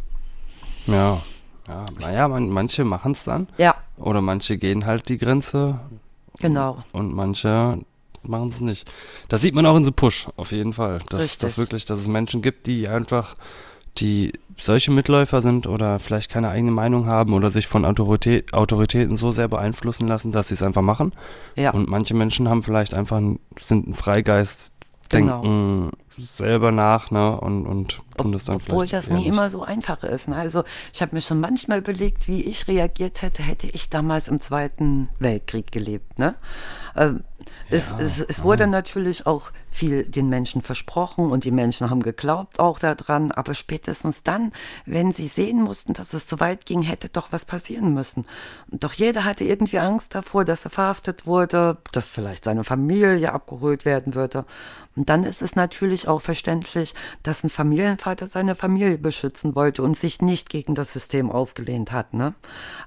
[0.88, 1.21] Ja,
[1.67, 3.47] ja, naja, man, manche machen es dann.
[3.57, 5.79] Ja, Oder manche gehen halt die Grenze
[6.39, 6.83] genau.
[6.91, 7.79] und manche
[8.23, 8.91] machen es nicht.
[9.27, 10.99] Das sieht man auch in The Push, auf jeden Fall.
[11.09, 11.39] Dass, Richtig.
[11.39, 13.36] dass wirklich, dass es Menschen gibt, die einfach,
[13.97, 19.15] die solche Mitläufer sind oder vielleicht keine eigene Meinung haben oder sich von Autorität, Autoritäten
[19.15, 21.11] so sehr beeinflussen lassen, dass sie es einfach machen.
[21.55, 21.71] Ja.
[21.71, 24.71] Und manche Menschen haben vielleicht einfach, ein, sind ein Freigeist,
[25.09, 25.91] Genau.
[26.16, 29.28] Selber nach, ne, und, und tun das dann Obwohl vielleicht das nie nicht.
[29.28, 30.30] immer so einfach ist.
[30.30, 30.36] Ne?
[30.36, 30.63] Also
[30.93, 35.09] ich habe mir schon manchmal überlegt, wie ich reagiert hätte, hätte ich damals im Zweiten
[35.20, 36.18] Weltkrieg gelebt.
[36.18, 36.36] Ne?
[36.95, 37.24] Ähm,
[37.70, 42.59] es, es, es wurde natürlich auch viel den Menschen versprochen und die Menschen haben geglaubt
[42.59, 44.51] auch daran, aber spätestens dann,
[44.86, 48.26] wenn sie sehen mussten, dass es zu weit ging, hätte doch was passieren müssen.
[48.72, 53.84] Doch jeder hatte irgendwie Angst davor, dass er verhaftet wurde, dass vielleicht seine Familie abgeholt
[53.84, 54.45] werden würde.
[54.95, 56.93] Und dann ist es natürlich auch verständlich,
[57.24, 62.14] dass ein Familienvater seine Familie beschützen wollte und sich nicht gegen das System aufgelehnt hat.
[62.14, 62.34] Ne?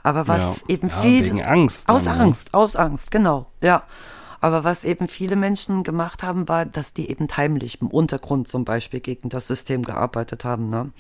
[0.02, 0.54] Aber was Ja.
[0.68, 2.12] eben Ja, viel wegen Angst Aus ne?
[2.12, 3.82] Angst, aus Angst, genau, ja.
[4.40, 8.64] Aber was eben viele Menschen gemacht haben, war, dass die eben heimlich im Untergrund zum
[8.64, 10.68] Beispiel gegen das System gearbeitet haben.
[10.68, 10.90] Ne?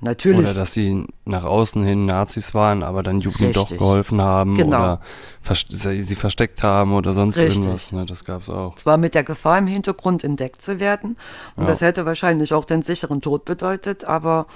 [0.00, 0.38] Natürlich.
[0.40, 3.78] Oder dass sie nach außen hin Nazis waren, aber dann Jugend doch Richtig.
[3.78, 4.76] geholfen haben Genau.
[4.78, 5.00] oder
[5.42, 7.56] vers sie versteckt haben oder sonst Richtig.
[7.58, 7.92] irgendwas.
[7.92, 8.06] Ne?
[8.06, 8.74] Das gab's auch.
[8.76, 11.16] zwar mit der Gefahr im Hintergrund entdeckt zu werden.
[11.56, 11.68] Und Ja.
[11.68, 14.46] das hätte wahrscheinlich auch den sicheren Tod bedeutet, aber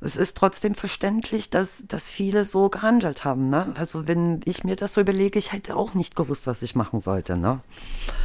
[0.00, 3.48] es ist trotzdem verständlich, dass, dass viele so gehandelt haben.
[3.48, 3.74] Ne?
[3.76, 7.00] Also wenn ich mir das so überlege, ich hätte auch nicht gewusst, was ich machen
[7.00, 7.36] sollte.
[7.36, 7.60] Ne?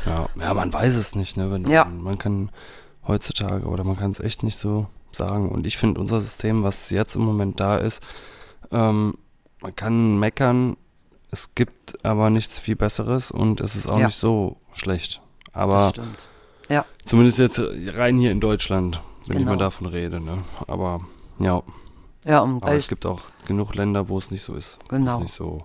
[0.05, 1.37] Ja, ja man weiß es nicht.
[1.37, 1.51] Ne?
[1.51, 1.85] Wenn, Ja.
[1.85, 2.51] Man kann
[3.07, 5.49] heutzutage oder man kann es echt nicht so sagen.
[5.49, 8.03] Und ich finde unser System, was jetzt im Moment da ist,
[8.71, 9.17] ähm,
[9.61, 10.77] man kann meckern,
[11.29, 14.07] es gibt aber nichts viel Besseres und es ist auch Ja.
[14.07, 15.21] nicht so schlecht.
[15.45, 16.27] Das Aber stimmt.
[16.69, 17.61] Ja, zumindest jetzt
[17.95, 19.51] rein hier in Deutschland, wenn ich Genau.
[19.51, 20.19] mal davon rede.
[20.21, 20.39] Ne?
[20.67, 21.01] Aber
[21.43, 21.61] ja.
[22.25, 24.79] ja und Aber es gibt auch genug Länder, wo es nicht so ist.
[24.89, 25.15] Wo Genau.
[25.17, 25.63] es nicht so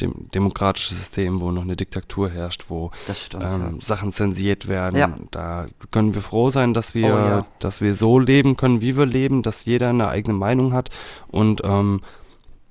[0.00, 3.42] dem demokratisches System, wo noch eine Diktatur herrscht, wo stimmt.
[3.44, 4.96] ähm, Sachen zensiert werden.
[4.98, 5.16] Ja.
[5.30, 7.46] Da können wir froh sein, dass wir, Oh, ja.
[7.60, 10.90] dass wir so leben können, wie wir leben, dass jeder eine eigene Meinung hat
[11.28, 12.02] und ähm,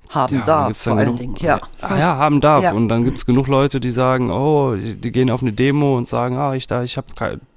[0.09, 0.15] ja.
[0.15, 1.35] haben ja, darf vor allen Dingen.
[1.39, 1.59] Ja.
[1.81, 2.63] Ah, ja, haben darf.
[2.63, 2.73] Ja.
[2.73, 5.97] Und dann gibt es genug Leute, die sagen, oh, die, die gehen auf eine Demo
[5.97, 7.05] und sagen, ah, ich, da, ich hab,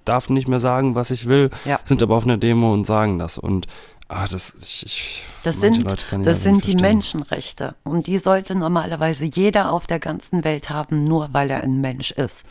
[0.06, 1.78] darf nicht mehr sagen, was ich will, Ja.
[1.84, 3.36] sind aber auf einer Demo und sagen das.
[3.36, 3.66] Und
[4.09, 6.74] ah, das, ich, ich, Das sind, ich das sind die.
[6.76, 7.74] Menschenrechte.
[7.84, 12.11] Und die sollte normalerweise jeder auf der ganzen Welt haben, nur weil er ein Mensch
[12.12, 12.44] ist.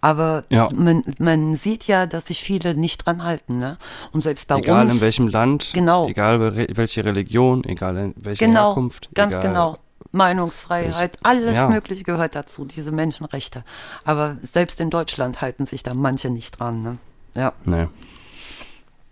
[0.00, 0.68] Aber Ja.
[0.74, 3.58] man, man sieht ja, dass sich viele nicht dran halten.
[3.58, 3.78] Ne?
[4.12, 4.94] Und selbst bei Egal uns.
[4.96, 6.06] in welchem Land, Genau.
[6.08, 9.08] egal wel- welche Religion, egal in welcher Genau, Herkunft.
[9.14, 9.78] ganz egal, genau.
[10.12, 11.68] Meinungsfreiheit, alles ja.
[11.68, 13.64] Mögliche gehört dazu, diese Menschenrechte.
[14.04, 16.80] Aber selbst in Deutschland halten sich da manche nicht dran.
[16.82, 16.98] Ne?
[17.34, 17.52] Ja.
[17.64, 17.88] Nee.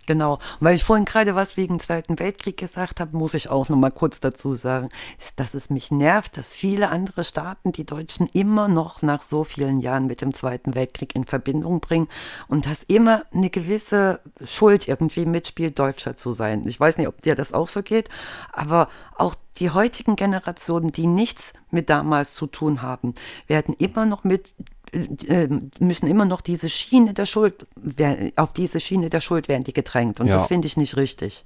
[0.05, 0.39] Genau.
[0.59, 3.91] Weil ich vorhin gerade was wegen Zweiten Weltkrieg gesagt habe, muss ich auch noch mal
[3.91, 8.67] kurz dazu sagen, ist, dass es mich nervt, dass viele andere Staaten die Deutschen immer
[8.67, 12.09] noch nach so vielen Jahren mit dem Zweiten Weltkrieg in Verbindung bringen
[12.47, 16.67] und dass immer eine gewisse Schuld irgendwie mitspielt, Deutscher zu sein.
[16.67, 18.09] Ich weiß nicht, ob dir das auch so geht,
[18.51, 23.13] aber auch die heutigen Generationen, die nichts mit damals zu tun haben,
[23.47, 24.53] werden immer noch mit
[25.79, 27.65] müssen immer noch diese Schiene der Schuld,
[28.35, 30.19] auf diese Schiene der Schuld werden die gedrängt.
[30.19, 30.35] Und Ja.
[30.35, 31.43] das finde ich nicht richtig.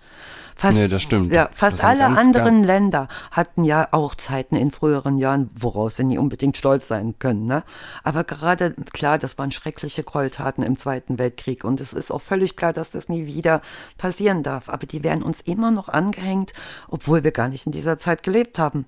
[0.55, 1.31] Fast, Nee, das stimmt.
[1.31, 6.17] Ja, fast alle anderen Länder hatten ja auch Zeiten in früheren Jahren, woraus sie nicht
[6.17, 7.45] unbedingt stolz sein können.
[7.45, 7.63] Ne?
[8.03, 11.63] Aber gerade, klar, das waren schreckliche Gräueltaten im Zweiten Weltkrieg.
[11.63, 13.61] Und es ist auch völlig klar, dass das nie wieder
[13.99, 14.67] passieren darf.
[14.67, 16.53] Aber die werden uns immer noch angehängt,
[16.89, 18.85] obwohl wir gar nicht in dieser Zeit gelebt haben.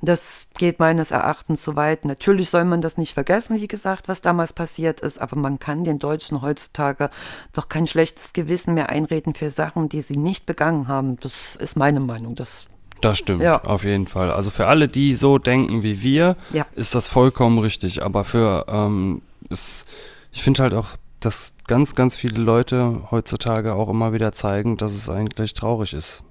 [0.00, 2.04] Das geht meines Erachtens zu weit.
[2.04, 5.20] Natürlich soll man das nicht vergessen, wie gesagt, was damals passiert ist.
[5.20, 7.10] Aber man kann den Deutschen heutzutage
[7.52, 11.18] doch kein schlechtes Gewissen mehr einreden für Sachen, die sie nicht begangen haben.
[11.20, 12.34] Das ist meine Meinung.
[12.34, 12.66] Das
[13.00, 13.60] Das stimmt, Ja.
[13.64, 14.30] auf jeden Fall.
[14.30, 16.66] Also für alle, die so denken wie wir, Ja.
[16.76, 18.02] ist das vollkommen richtig.
[18.02, 19.88] Aber für, ähm, ist,
[20.32, 20.86] ich finde halt auch,
[21.18, 26.22] dass ganz, ganz viele Leute heutzutage auch immer wieder zeigen, dass es eigentlich traurig ist.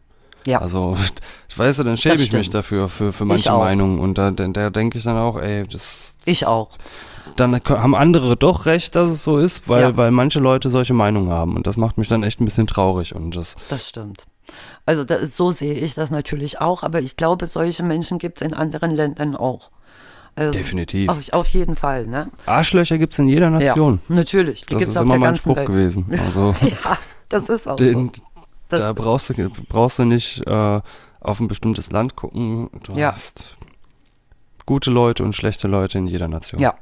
[0.45, 0.59] Ja.
[0.59, 0.97] Also,
[1.55, 3.51] weißt du, dann schäme ich mich dafür, für, für manche.
[3.51, 3.99] Meinungen.
[3.99, 6.15] Und da, da, da denke ich dann auch, ey, das.
[6.26, 6.69] Ich auch.
[7.36, 9.97] Dann haben andere doch recht, dass es so ist, weil, Ja.
[9.97, 11.55] weil manche Leute solche Meinungen haben.
[11.55, 13.15] Und das macht mich dann echt ein bisschen traurig.
[13.15, 14.26] Und das, Das stimmt.
[14.86, 18.47] Also da, so sehe ich das natürlich auch, aber ich glaube, solche Menschen gibt es
[18.47, 19.69] in anderen Ländern auch.
[20.36, 21.09] Also, Definitiv.
[21.09, 22.30] Auf, auf jeden Fall, ne?
[22.45, 23.99] Arschlöcher gibt es in jeder Nation.
[24.09, 24.65] Ja, natürlich.
[24.65, 25.67] Die Das ist immer mein Spruch Welt.
[25.67, 26.05] gewesen.
[26.26, 26.97] Also, Ja,
[27.30, 28.22] das ist auch den, so.
[28.69, 30.82] Das, da brauchst du, brauchst du nicht äh,
[31.19, 32.69] auf ein bestimmtes Land gucken.
[32.84, 33.09] Du Ja.
[33.11, 33.57] hast
[34.65, 36.59] gute Leute und schlechte Leute in jeder Nation.
[36.61, 36.76] ja.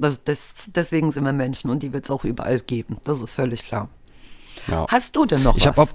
[0.00, 2.98] Das, das, deswegen sind wir Menschen und die wird es auch überall geben.
[3.04, 3.88] Das ist völlig klar.
[4.66, 4.86] Ja.
[4.88, 5.78] Hast du denn noch Ich was?
[5.78, 5.88] auch,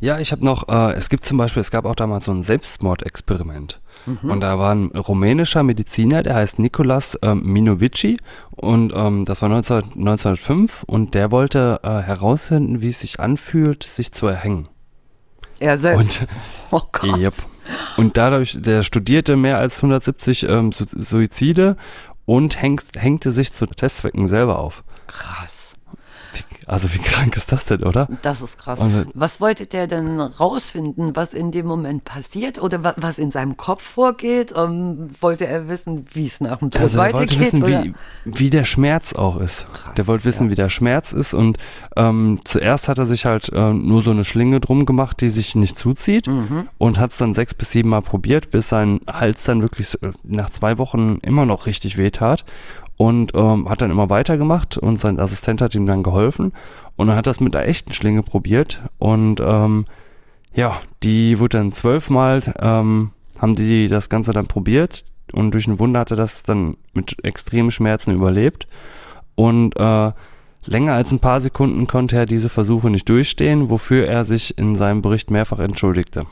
[0.00, 2.42] ja, ich habe noch, äh, es gibt zum Beispiel, es gab auch damals so ein
[2.42, 3.80] Selbstmordexperiment.
[4.06, 4.30] Mhm.
[4.30, 8.18] Und da war ein rumänischer Mediziner, der heißt Nicolas ähm, Minovici
[8.50, 13.84] und ähm, das war 19, 1905 und der wollte äh, herausfinden, wie es sich anfühlt,
[13.84, 14.68] sich zu erhängen.
[15.60, 16.22] er selbst.
[16.22, 16.28] Und
[16.72, 17.18] oh Gott.
[17.18, 17.34] Yep.
[17.96, 21.76] Und dadurch, der studierte mehr als 170 ähm, Su Suizide
[22.26, 24.84] und hängt, hängte sich zu Testzwecken selber auf.
[25.06, 25.61] Krass.
[26.66, 28.08] Also wie krank ist das denn, oder?
[28.22, 28.78] Das ist krass.
[28.80, 33.30] Und- was wollte der denn rausfinden, was in dem Moment passiert oder wa was in
[33.30, 34.52] seinem Kopf vorgeht?
[34.56, 37.30] Ähm, wollte er wissen, wie es nach dem Tod Also er weitergeht?
[37.38, 37.84] wollte wissen, oder?
[37.84, 39.66] wie, wie der Schmerz auch ist.
[39.96, 41.34] der wollte wissen, wie der Schmerz ist.
[41.34, 41.58] Und
[41.96, 45.54] ähm, zuerst hat er sich halt äh, nur so eine Schlinge drum gemacht, die sich
[45.54, 46.26] nicht zuzieht.
[46.26, 46.68] Mhm.
[46.78, 49.98] Und hat es dann sechs bis sieben Mal probiert, bis sein Hals dann wirklich so,
[50.02, 52.44] äh, nach zwei Wochen immer noch richtig wehtat.
[52.96, 56.52] Und ähm, hat dann immer weitergemacht und sein Assistent hat ihm dann geholfen.
[56.96, 58.80] Und er hat das mit einer echten Schlinge probiert.
[58.98, 59.86] Und ähm,
[60.54, 65.78] ja, die wurde dann zwölfmal, ähm, haben die das Ganze dann probiert und durch ein
[65.78, 68.66] Wunder hat er das dann mit extremen Schmerzen überlebt.
[69.34, 70.12] Und äh,
[70.66, 74.76] länger als ein paar Sekunden konnte er diese Versuche nicht durchstehen, wofür er sich in
[74.76, 76.26] seinem Bericht mehrfach entschuldigte.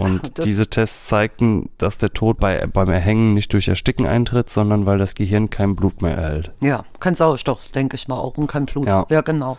[0.00, 4.84] Und diese Tests zeigten, dass der Tod bei, beim Erhängen nicht durch Ersticken eintritt, sondern
[4.86, 6.52] weil das Gehirn kein Blut mehr erhält.
[6.60, 8.86] Ja, kein Sauerstoff, denke ich mal auch und kein Blut.
[8.86, 9.06] Ja.
[9.08, 9.58] Ja, genau.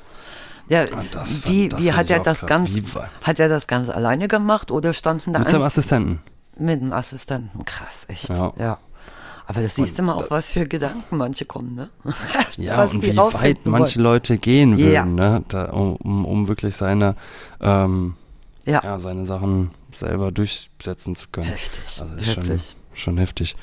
[0.70, 2.72] Ja, das fand- wie wie hat er das ganz
[3.22, 6.20] hat er das ganz alleine gemacht oder standen da Mit seinem Assistenten.
[6.58, 7.64] mit einem Assistenten?
[7.64, 8.30] Krass, echt.
[8.30, 8.52] Ja.
[8.60, 8.78] Ja.
[9.50, 11.90] Aber das siehst du mal, auf was für Gedanken manche kommen, ne?
[12.58, 14.04] Ja, was und wie weit manche wollen.
[14.04, 14.88] Leute gehen Ja.
[15.06, 15.44] würden, ne?
[15.48, 17.16] Da, um, um, um wirklich seine,
[17.62, 18.16] ähm,
[18.66, 19.70] Ja, ja, seine Sachen
[20.00, 21.48] selber durchsetzen zu können.
[21.48, 22.62] heftig, Also das ist schon,
[22.94, 23.56] schon heftig.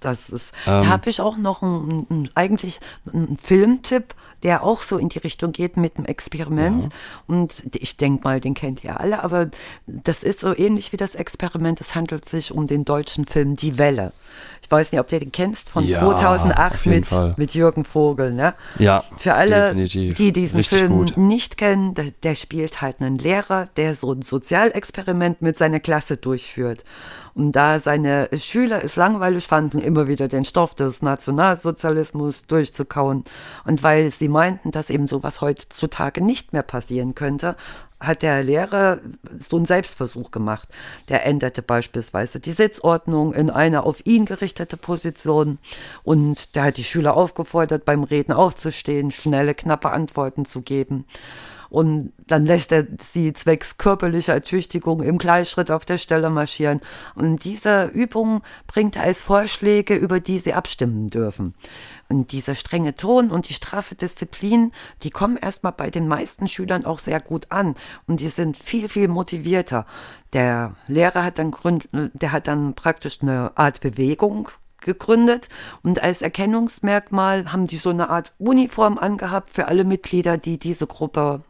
[0.00, 0.82] Das ist, Ähm.
[0.82, 2.80] da habe ich auch noch einen, einen, eigentlich
[3.12, 6.88] einen Filmtipp, der auch so in die Richtung geht mit dem Experiment.
[7.26, 9.48] Und ich denke mal, den kennt ihr alle, aber
[9.86, 11.80] das ist so ähnlich wie das Experiment.
[11.80, 14.12] Es handelt sich um den deutschen Film Die Welle.
[14.62, 17.34] Ich weiß nicht, ob ihr den kennst, von Ja, 2008 auf jeden mit, Fall.
[17.36, 18.32] mit Jürgen Vogel.
[18.32, 18.54] Ne?
[18.78, 20.14] Ja, Für alle, definitiv.
[20.14, 21.16] die diesen Richtig Film gut.
[21.16, 26.16] nicht kennen, der, der spielt halt einen Lehrer, der so ein Sozialexperiment mit seiner Klasse
[26.16, 26.84] durchführt.
[27.36, 33.24] Und da seine Schüler es langweilig fanden, immer wieder den Stoff des Nationalsozialismus durchzukauen
[33.66, 37.54] und weil sie meinten, dass eben sowas heutzutage nicht mehr passieren könnte,
[38.00, 39.00] hat der Lehrer
[39.38, 40.70] so einen Selbstversuch gemacht.
[41.10, 45.58] Der änderte beispielsweise die Sitzordnung in eine auf ihn gerichtete Position
[46.04, 51.04] und der hat die Schüler aufgefordert, beim Reden aufzustehen, schnelle, knappe Antworten zu geben.
[51.70, 56.80] Und dann lässt er sie zwecks körperlicher Ertüchtigung im Gleichschritt auf der Stelle marschieren.
[57.14, 61.54] Und diese Übung bringt er als Vorschläge, über die sie abstimmen dürfen.
[62.08, 66.84] Und dieser strenge Ton und die straffe Disziplin, die kommen erstmal bei den meisten Schülern
[66.84, 67.74] auch sehr gut an.
[68.06, 69.86] Und die sind viel, viel motivierter.
[70.32, 74.50] Der Lehrer hat dann, gründ, der hat dann praktisch eine Art Bewegung
[74.86, 75.50] gegründet
[75.82, 80.86] und als Erkennungsmerkmal haben die so eine Art Uniform angehabt für alle Mitglieder, die diese
[80.86, 81.40] Gruppe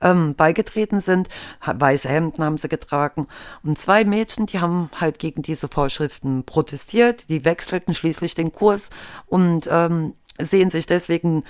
[0.00, 1.28] ähm, beigetreten sind.
[1.64, 3.26] Weiße Hemden haben sie getragen.
[3.62, 7.30] Und zwei Mädchen, die haben halt gegen diese Vorschriften protestiert.
[7.30, 8.90] Die wechselten schließlich den Kurs
[9.26, 11.44] und ähm, sehen sich deswegen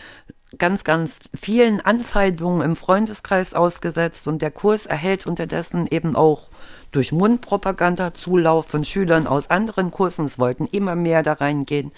[0.57, 4.29] ganz, ganz vielen Anfeindungen im Freundeskreis ausgesetzt.
[4.29, 6.49] Und der Kurs erhält unterdessen eben auch
[6.93, 10.27] durch Mundpropaganda Zulauf von Schülern aus anderen Kursen.
[10.27, 11.93] Es wollten immer mehr da reingehen.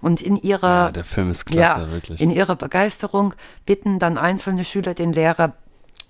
[0.00, 2.20] Und in ihrer, Ja, der Film ist klasse, wirklich.
[2.20, 3.34] in ihrer Begeisterung
[3.66, 5.54] bitten dann einzelne Schüler den Lehrer,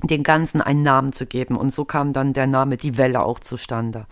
[0.02, 1.56] den Ganzen einen Namen zu geben.
[1.56, 4.06] Und so kam dann der Name Die Welle auch zustande.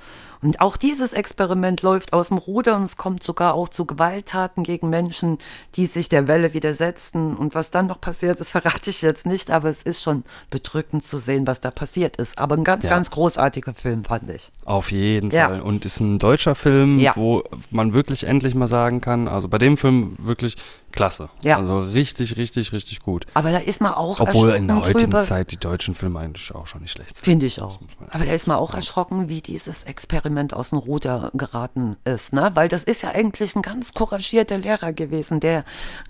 [0.46, 4.62] Und auch dieses Experiment läuft aus dem Ruder und es kommt sogar auch zu Gewalttaten
[4.62, 5.38] gegen Menschen,
[5.74, 7.36] die sich der Welle widersetzen.
[7.36, 10.22] Und was dann noch passiert ist, verrate ich jetzt nicht, aber es ist schon
[10.52, 12.38] bedrückend zu sehen, was da passiert ist.
[12.38, 12.90] Aber ein ganz, Ja.
[12.90, 14.52] ganz großartiger Film, fand ich.
[14.64, 15.48] Auf jeden Ja.
[15.48, 15.62] Fall.
[15.62, 17.10] Und ist ein deutscher Film, Ja.
[17.16, 20.54] wo man wirklich endlich mal sagen kann, also bei dem Film wirklich
[20.92, 21.28] klasse.
[21.42, 21.58] Ja.
[21.58, 23.26] Also richtig, richtig, richtig gut.
[23.34, 25.22] Aber da ist man auch Obwohl in der heutigen drüber.
[25.24, 27.24] Zeit die deutschen Filme eigentlich auch schon nicht schlecht sind.
[27.24, 27.80] Finde ich auch.
[28.10, 32.50] Aber da ist man auch erschrocken, wie dieses Experiment aus dem Ruder geraten ist, ne?
[32.54, 35.64] Weil das ist ja eigentlich ein ganz couragierter Lehrer gewesen, der,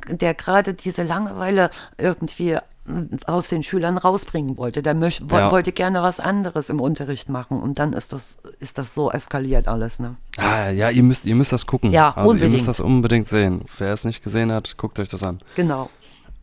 [0.09, 4.83] der gerade diese Langeweile irgendwie mm, aus den Schülern rausbringen wollte.
[4.83, 5.51] Der möch, wo- Ja.
[5.51, 9.69] wollte gerne was anderes im Unterricht machen und dann ist das, ist das so eskaliert
[9.69, 10.17] alles, ne?
[10.37, 11.93] Ah, ja, ihr müsst, ihr müsst das gucken.
[11.93, 12.53] Ja, also Ihr unbedingt.
[12.53, 13.65] müsst das unbedingt sehen.
[13.79, 15.41] Wer es nicht gesehen hat, guckt euch das an.
[15.55, 15.89] Genau.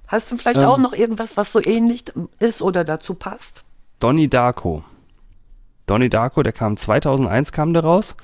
[0.08, 0.66] Hast du vielleicht Ähm.
[0.68, 2.06] auch noch irgendwas, was so ähnlich
[2.40, 3.64] ist oder dazu passt?
[4.00, 4.84] Donnie Darko.
[5.86, 8.16] Donnie Darko, der kam 2001 kam der raus.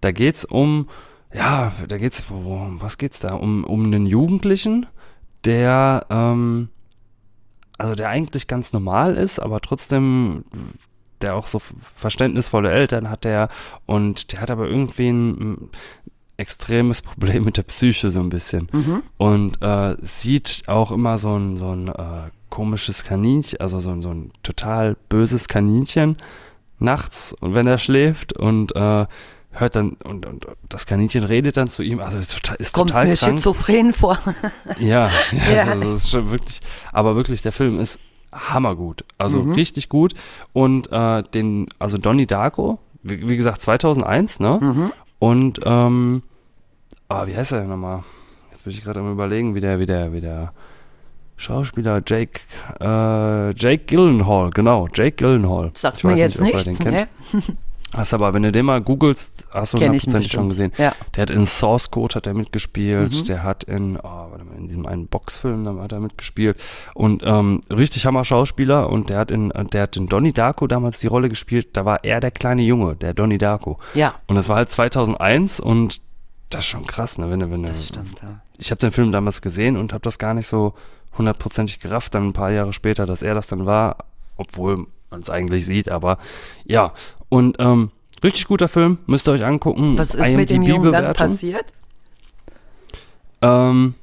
[0.00, 0.88] Da geht's um,
[1.32, 3.34] ja, da geht's, um was geht's da?
[3.34, 4.86] Um, um einen Jugendlichen,
[5.44, 6.68] der, ähm,
[7.78, 10.44] also der eigentlich ganz normal ist, aber trotzdem,
[11.20, 11.60] der auch so
[11.96, 13.48] verständnisvolle Eltern hat der
[13.86, 15.70] und der hat aber irgendwie ein,
[16.36, 18.68] extremes Problem mit der Psyche so ein bisschen
[19.18, 24.02] und äh, sieht auch immer so ein, so ein äh, komisches Kaninchen, also so ein,
[24.02, 26.16] so ein total böses Kaninchen
[26.78, 29.06] nachts und wenn er schläft und äh,
[29.56, 32.90] hört dann und, und das Kaninchen redet dann zu ihm, also ist total, ist Kommt
[32.90, 33.36] total mir krank.
[33.38, 34.18] schizophren vor.
[34.78, 35.10] Ja,
[35.48, 35.62] ja, Ja.
[35.72, 36.60] Also das ist schon wirklich,
[36.92, 38.00] aber wirklich, der Film ist
[38.32, 39.04] hammergut.
[39.16, 39.52] Also Mhm.
[39.52, 40.14] richtig gut.
[40.52, 44.58] Und äh, den, also Donnie Darko, wie, wie gesagt, 2001, ne?
[44.60, 44.92] Mhm.
[45.20, 46.22] Und, ähm,
[47.08, 48.02] ah, wie heißt er denn nochmal?
[48.50, 50.52] Jetzt bin ich gerade am überlegen, wie der, wie der, wie der
[51.36, 52.40] Schauspieler Jake,
[52.80, 55.70] äh, Jake Gyllenhaal, genau, Jake Gyllenhaal.
[55.74, 56.92] Sagt Ich mir weiß jetzt nicht, nichts, den kennt.
[56.92, 57.08] ne?
[57.96, 60.72] Hast aber, wenn du den mal googelst, hast du hundertprozentig schon gesehen.
[60.78, 60.92] Ja.
[61.14, 63.24] Der hat in Source Code hat er mitgespielt, Mhm.
[63.26, 66.56] der hat in, oh, warte mal, in diesem einen Boxfilm da hat er mitgespielt
[66.94, 70.98] und ähm, richtig Hammer Schauspieler und der hat in, der hat in Donnie Darko damals
[70.98, 73.78] die Rolle gespielt, da war er der kleine Junge, der Donnie Darko.
[73.94, 76.00] Ja, Und das war halt 2001 und
[76.50, 78.20] das ist schon krass, ne, wenn du, wenn du, das stimmt.
[78.22, 78.40] Ja.
[78.58, 80.74] ich habe den Film damals gesehen und habe das gar nicht so
[81.16, 83.98] hundertprozentig gerafft, dann ein paar Jahre später, dass er das dann war,
[84.36, 86.18] obwohl man es eigentlich sieht, aber
[86.64, 86.92] ja.
[87.28, 87.90] Und ähm,
[88.22, 89.98] richtig guter Film, müsst ihr euch angucken.
[89.98, 91.66] Was ist mit dem Jungen dann passiert?
[93.42, 93.94] Ähm,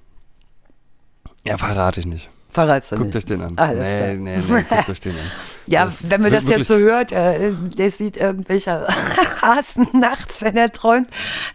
[1.46, 2.30] ja, verrate ich nicht.
[2.52, 3.18] Verratst du Guckt nicht.
[3.18, 3.58] euch den an.
[3.58, 4.08] Alles nee, klar.
[4.10, 5.18] nee, nee, guckt euch den an.
[5.68, 8.86] Ja, Das wenn man das jetzt so hört, äh, der sieht irgendwelche
[9.42, 11.08] Hasen nachts, wenn er träumt,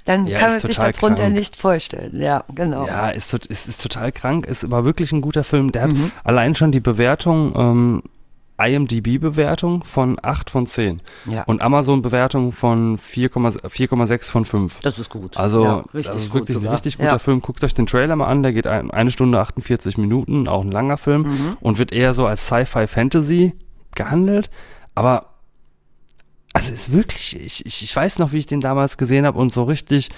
[0.07, 1.35] dann Ja, kann man sich darunter krank.
[1.35, 2.21] nicht vorstellen.
[2.21, 2.87] Ja, genau.
[2.87, 5.71] Ja, ist, ist, ist total krank, ist aber wirklich ein guter Film.
[5.73, 6.13] Der hat Mhm.
[6.25, 8.03] allein schon die Bewertung, ähm,
[8.59, 11.43] IMDb-Bewertung von 8 von 10 Ja.
[11.45, 14.79] und Amazon-Bewertung von 4,6 4,6 von 5.
[14.83, 15.37] das ist gut.
[15.37, 17.19] Also, ja, richtig das ist gut wirklich ein richtig guter ja.
[17.19, 17.41] Film.
[17.43, 20.71] Guckt euch den Trailer mal an, der geht ein, eine Stunde 48 Minuten, auch ein
[20.73, 21.57] langer Film Mhm.
[21.61, 23.53] und wird eher so als Sci-Fi-Fantasy
[23.95, 24.51] gehandelt.
[24.95, 25.27] Aber,
[26.53, 29.53] also ist wirklich, ich, ich, ich weiß noch, wie ich den damals gesehen habe und
[29.53, 30.09] so richtig,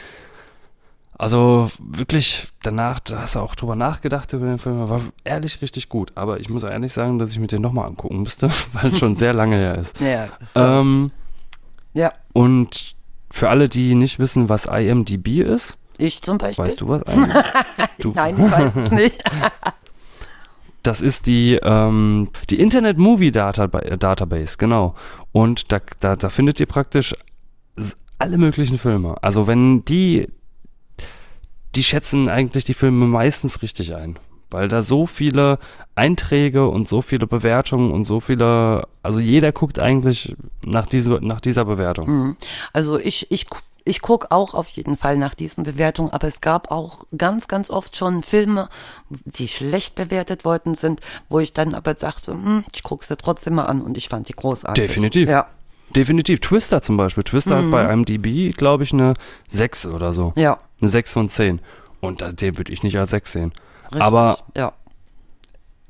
[1.18, 5.88] also wirklich danach, da hast du auch drüber nachgedacht über den Film, war ehrlich richtig
[5.88, 6.12] gut.
[6.14, 9.16] Aber ich muss ehrlich sagen, dass ich mir den nochmal angucken müsste, weil es schon
[9.16, 10.00] sehr lange her ist.
[10.00, 11.10] Ja, ist Ähm,
[11.92, 12.94] ja, und
[13.30, 16.64] für alle, die nicht wissen, was IMDb ist, ich zum Beispiel.
[16.64, 17.02] weißt du was?
[17.98, 19.22] Du, Nein, ich weiß es nicht.
[20.84, 24.94] Das ist die, ähm, die Internet Movie Data, äh, Database, genau.
[25.32, 27.14] Und da, da, da findet ihr praktisch
[28.18, 29.16] alle möglichen Filme.
[29.20, 30.28] Also wenn die,
[31.78, 34.18] die schätzen eigentlich die Filme meistens richtig ein.
[34.50, 35.60] Weil da so viele
[35.94, 41.40] Einträge und so viele Bewertungen und so viele, also jeder guckt eigentlich nach, diese, nach
[41.40, 42.08] dieser Bewertung.
[42.08, 42.36] Mhm.
[42.72, 43.46] Also ich, ich,
[43.84, 47.70] ich gucke auch auf jeden Fall nach diesen Bewertungen, aber es gab auch ganz, ganz
[47.70, 48.70] oft schon Filme,
[49.08, 53.54] die schlecht bewertet worden sind, wo ich dann aber dachte, hm, ich gucke sie trotzdem
[53.54, 54.84] mal an und ich fand die großartig.
[54.84, 55.28] Definitiv.
[55.28, 55.46] Ja,
[55.94, 56.40] Definitiv.
[56.40, 57.24] Twister zum Beispiel.
[57.24, 59.14] Twister hat bei IMDb, glaube ich, eine
[59.48, 60.32] 6 oder so.
[60.36, 61.60] ja, Eine 6 von 10.
[62.00, 63.52] Und den würde ich nicht als 6 sehen.
[63.86, 64.02] richtig.
[64.02, 64.72] Aber ja,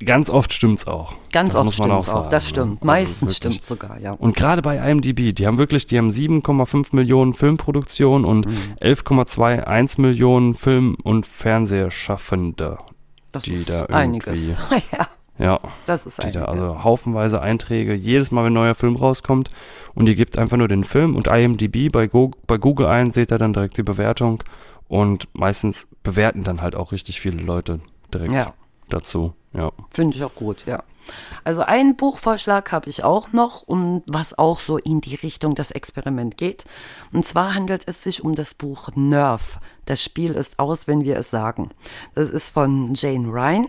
[0.03, 1.13] ganz oft stimmt's auch.
[1.31, 2.49] ganz das oft stimmt auch auch, das ne?
[2.49, 2.71] stimmt.
[2.81, 4.11] Also Meistens stimmt sogar, ja.
[4.13, 8.57] Und gerade bei IMDb, die haben wirklich, die haben 7,5 Millionen Filmproduktionen und Mhm.
[8.81, 12.77] 11,21 Millionen Film- und Fernsehschaffende.
[13.31, 14.47] Das die ist da einiges.
[14.91, 15.07] ja,
[15.39, 19.49] Ja, das ist da, also haufenweise Einträge, jedes Mal, wenn ein neuer Film rauskommt
[19.95, 23.31] und ihr gebt einfach nur den Film und IMDb bei, Go bei Google ein, seht
[23.31, 24.43] ihr dann direkt die Bewertung.
[24.89, 27.79] Und meistens bewerten dann halt auch richtig viele Leute
[28.11, 28.33] direkt.
[28.33, 28.53] ja,
[28.89, 29.33] dazu.
[29.53, 29.71] Ja.
[29.89, 30.83] Finde ich auch gut, ja.
[31.43, 35.71] Also einen Buchvorschlag habe ich auch noch und was auch so in die Richtung das
[35.71, 36.65] Experiment geht.
[37.13, 39.59] Und zwar handelt es sich um das Buch Nerve.
[39.85, 41.69] Das Spiel ist aus, wenn wir es sagen.
[42.13, 43.67] Das ist von Jane Ryan.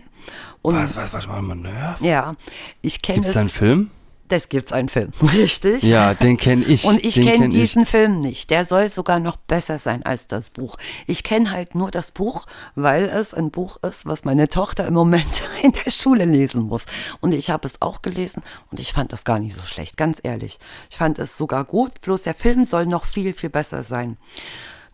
[0.61, 1.99] Und Was, was, was, mal, Nerf?
[2.01, 2.35] ja,
[2.83, 3.37] ich kenne Gibt es es.
[3.37, 3.89] einen Film?
[4.31, 5.83] Das gibt's einen Film, richtig?
[5.83, 6.85] Ja, den kenne ich.
[6.85, 8.49] Und ich kenne kenn diesen Film nicht.
[8.49, 10.77] Der soll sogar noch besser sein als das Buch.
[11.05, 14.93] Ich kenne halt nur das Buch, weil es ein Buch ist, was meine Tochter im
[14.93, 16.85] Moment in der Schule lesen muss.
[17.19, 20.21] Und ich habe es auch gelesen und ich fand das gar nicht so schlecht, ganz
[20.23, 20.59] ehrlich.
[20.89, 24.17] Ich fand es sogar gut, bloß der Film soll noch viel, viel besser sein.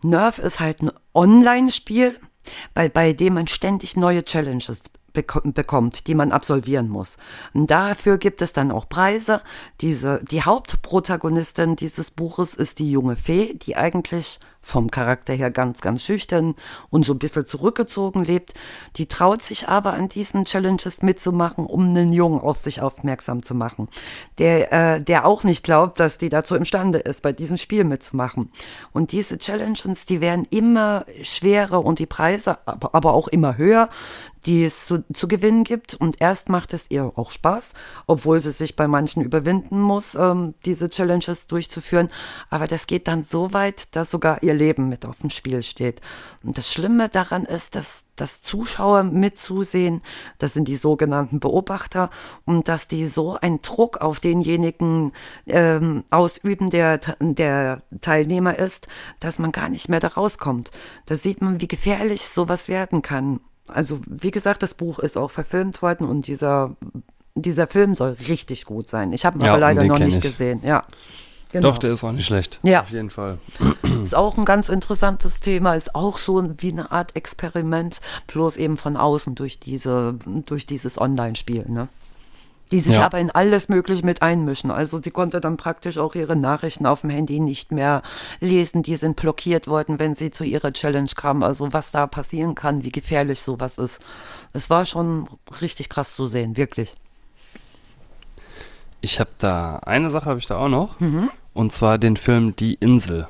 [0.02, 2.18] Nerve ist halt ein Online-Spiel,
[2.74, 4.82] bei, bei dem man ständig neue Challenges
[5.12, 7.16] bekommt, die man absolvieren muss.
[7.54, 9.42] Und dafür gibt es dann auch Preise.
[9.80, 14.38] Diese, die Hauptprotagonistin dieses Buches ist die junge Fee, die eigentlich
[14.68, 16.54] vom Charakter her ganz, ganz schüchtern
[16.90, 18.52] und so ein bisschen zurückgezogen lebt.
[18.96, 23.54] Die traut sich aber an diesen Challenges mitzumachen, um einen Jungen auf sich aufmerksam zu
[23.54, 23.88] machen,
[24.36, 28.50] der, äh, der auch nicht glaubt, dass die dazu imstande ist, bei diesem Spiel mitzumachen.
[28.92, 33.88] Und diese Challenges, die werden immer schwerer und die Preise aber, auch immer höher,
[34.46, 35.94] die es zu, zu gewinnen gibt.
[35.94, 37.74] Und erst macht es ihr auch Spaß,
[38.06, 42.08] obwohl sie sich bei manchen überwinden muss, ähm, diese Challenges durchzuführen.
[42.50, 46.00] Aber das geht dann so weit, dass sogar ihr Leben mit auf dem Spiel steht.
[46.42, 50.02] Und das Schlimme daran ist, dass, dass Zuschauer mitzusehen,
[50.38, 52.10] das sind die sogenannten Beobachter,
[52.44, 55.12] und dass die so einen Druck auf denjenigen
[55.46, 58.88] ähm, ausüben, der, der Teilnehmer ist,
[59.20, 60.70] dass man gar nicht mehr da rauskommt.
[61.06, 63.40] Da sieht man, wie gefährlich sowas werden kann.
[63.68, 66.76] Also, wie gesagt, das Buch ist auch verfilmt worden und dieser,
[67.34, 69.12] dieser Film soll richtig gut sein.
[69.12, 70.20] Ich habe ihn Ja, aber leider noch nicht ich.
[70.22, 70.60] gesehen.
[70.64, 70.84] Ja.
[71.50, 71.70] Genau.
[71.70, 72.60] Doch, der ist auch nicht schlecht.
[72.62, 72.82] Ja.
[72.82, 73.38] Auf jeden Fall.
[74.02, 78.76] Ist auch ein ganz interessantes Thema, ist auch so wie eine Art Experiment, bloß eben
[78.76, 80.14] von außen durch diese,
[80.46, 81.88] durch dieses Online-Spiel, ne?
[82.70, 83.06] Die sich Ja.
[83.06, 84.70] aber in alles Mögliche mit einmischen.
[84.70, 88.02] Also sie konnte dann praktisch auch ihre Nachrichten auf dem Handy nicht mehr
[88.40, 88.82] lesen.
[88.82, 91.42] Die sind blockiert worden, wenn sie zu ihrer Challenge kam.
[91.42, 94.00] Also was da passieren kann, wie gefährlich sowas ist.
[94.52, 95.28] Es war schon
[95.62, 96.94] richtig krass zu sehen, wirklich.
[99.00, 100.98] Ich habe da, eine Sache habe ich da auch noch.
[101.00, 101.30] Mhm.
[101.52, 103.28] Und zwar den Film Die Insel.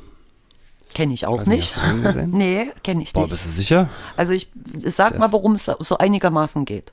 [0.94, 2.30] Kenne ich auch Weiß nicht, hast du den gesehen?
[2.32, 3.30] nee, kenne ich Boah, nicht.
[3.30, 3.88] bist du sicher?
[4.16, 4.48] Also ich
[4.84, 6.92] sag Das- mal, worum es so einigermaßen geht.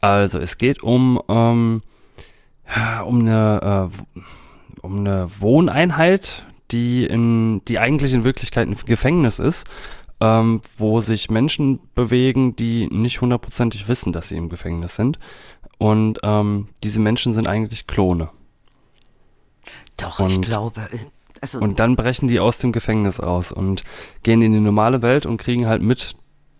[0.00, 1.82] Also, es geht um, ähm,
[3.06, 4.18] um eine, äh,
[4.82, 9.66] um eine Wohneinheit, die in, die eigentlich in Wirklichkeit ein Gefängnis ist,
[10.20, 15.18] ähm, wo sich Menschen bewegen, die nicht hundertprozentig wissen, dass sie im Gefängnis sind.
[15.82, 18.28] Und ähm, diese Menschen sind eigentlich Klone.
[19.96, 20.80] Doch, ich Und- glaube.
[20.92, 20.98] äh,
[21.40, 23.82] Also, Und dann brechen die aus dem Gefängnis aus und
[24.22, 26.14] gehen in die normale Welt und kriegen halt mit,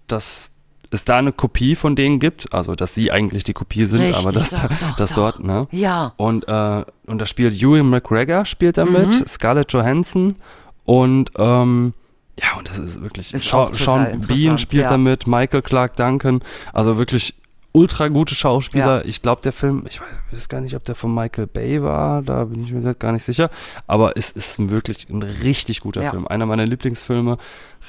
[0.09, 0.51] dass
[0.91, 4.17] es da eine Kopie von denen gibt, also dass sie eigentlich die Kopie sind, Richtig,
[4.19, 5.17] aber dass, doch, da, doch, dass doch.
[5.17, 5.69] dort, ne?
[5.71, 6.13] ja.
[6.17, 9.27] Und, äh, und da spielt Ewan McGregor spielt da mit, Mhm.
[9.29, 10.35] Scarlett Johansson
[10.85, 11.95] und ähm,
[12.41, 14.91] ja, und das ist wirklich, Ist Sean Bean spielt ja.
[14.91, 16.43] da mit, Michael Clark Duncan,
[16.73, 17.35] also wirklich
[17.73, 18.99] ultra gute Schauspieler.
[18.99, 19.05] Ja.
[19.05, 22.23] Ich glaube, der Film, ich weiß, weiß gar nicht, ob der von Michael Bay war,
[22.23, 23.51] da bin ich mir gar nicht sicher,
[23.87, 26.11] aber es ist wirklich ein richtig guter Ja.
[26.11, 27.39] Film, einer meiner Lieblingsfilme,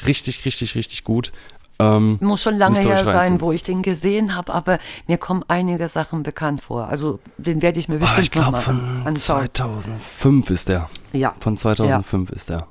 [0.06, 1.32] richtig, richtig, richtig gut.
[1.80, 5.88] Ähm, Muss schon lange her sein, wo ich den gesehen habe, aber mir kommen einige
[5.88, 6.88] Sachen bekannt vor.
[6.88, 9.50] Also den werde ich mir ah, bestimmt ich glaube, nochmal von anschauen.
[9.54, 10.90] 2005 ist der.
[11.14, 11.34] Ja.
[11.40, 12.68] Von 2005 ist der.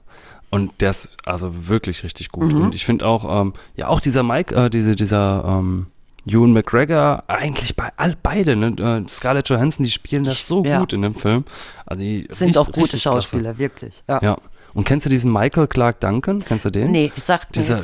[0.51, 2.53] Und der ist also wirklich richtig gut.
[2.53, 2.63] Mhm.
[2.63, 5.87] Und ich finde auch, ähm, ja, auch dieser Mike, äh, diese, dieser ähm,
[6.27, 8.69] Ewan McGregor, eigentlich bei all beide, ne?
[9.05, 10.79] äh, Scarlett Johansson, die spielen das so Ja.
[10.79, 11.45] gut in dem Film.
[11.87, 13.17] Also die Sind richtig- auch gute richtig klasse.
[13.23, 14.03] Schauspieler, wirklich.
[14.09, 14.21] Ja.
[14.23, 14.37] Ja.
[14.75, 16.45] Und kennst du diesen Michael Clark Duncan?
[16.45, 16.91] Kennst du den?
[16.93, 17.81] Nee, sagt mir Dieser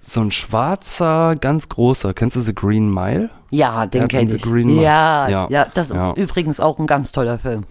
[0.00, 2.14] so ein schwarzer, ganz großer.
[2.14, 3.28] Kennst du The Green Mile?
[3.50, 4.42] Ja, den kenne The ich.
[4.42, 4.82] Green Mile.
[4.82, 5.66] ja, ja, Ja.
[5.74, 6.12] das ist Ja.
[6.14, 7.64] übrigens auch ein ganz toller Film.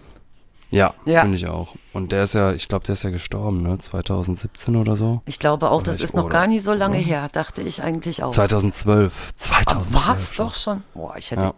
[0.70, 1.22] Ja, Ja.
[1.22, 1.74] finde ich auch.
[1.92, 3.76] Und der ist ja, ich glaube, der ist ja gestorben, ne?
[3.78, 5.20] 2017 oder so.
[5.26, 7.62] Ich glaube auch, Oder das ich- ist noch oder- gar nicht so lange her, dachte
[7.62, 8.30] ich eigentlich auch.
[8.30, 9.32] 2012.
[9.36, 9.88] 2012.
[10.06, 10.46] Was schon.
[10.46, 10.82] doch schon?
[10.94, 11.54] Boah, ich hätte, Ja.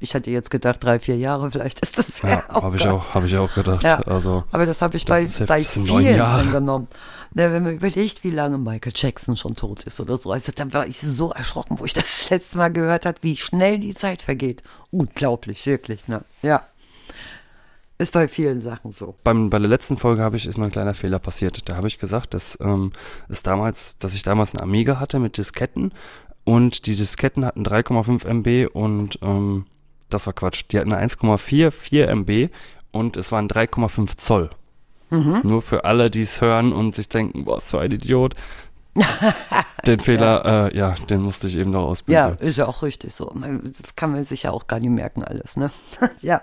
[0.00, 3.26] ich hätte jetzt gedacht, drei, vier Jahre, vielleicht ist das Ja, habe ich auch, habe
[3.26, 3.82] ich auch gedacht.
[3.84, 4.00] Ja.
[4.00, 6.40] Also, Aber das habe ich Das bei, bei vielen Jahre.
[6.40, 6.88] angenommen.
[7.34, 10.72] Na, wenn man überlegt, wie lange Michael Jackson schon tot ist oder so, also dann
[10.72, 13.92] war ich so erschrocken, wo ich das, das letzte Mal gehört habe, wie schnell die
[13.92, 14.62] Zeit vergeht.
[14.90, 16.22] Unglaublich, wirklich, ne?
[16.40, 16.62] Ja.
[17.98, 19.16] Ist bei vielen Sachen so.
[19.24, 21.68] beim, bei der letzten Folge habe ich, ist mir ein kleiner Fehler passiert.
[21.68, 22.92] Da habe ich gesagt, dass, ähm,
[23.28, 25.92] es damals, dass ich damals einen Amiga hatte mit Disketten
[26.44, 29.66] und die Disketten hatten 3,5 MB und ähm,
[30.10, 30.64] das war Quatsch.
[30.70, 32.50] Die hatten eine 1,44 MB
[32.92, 34.50] und es waren 3,5 Zoll.
[35.10, 35.40] Mhm.
[35.42, 38.34] Nur für alle, die es hören und sich denken, boah, was für ein Idiot.
[39.86, 42.38] den Fehler, äh, ja, den musste ich eben noch Ja, ausbügeln.
[42.38, 43.32] ist ja auch richtig so.
[43.82, 45.70] Das kann man sich ja auch gar nicht merken, alles, ne?
[46.20, 46.42] ja.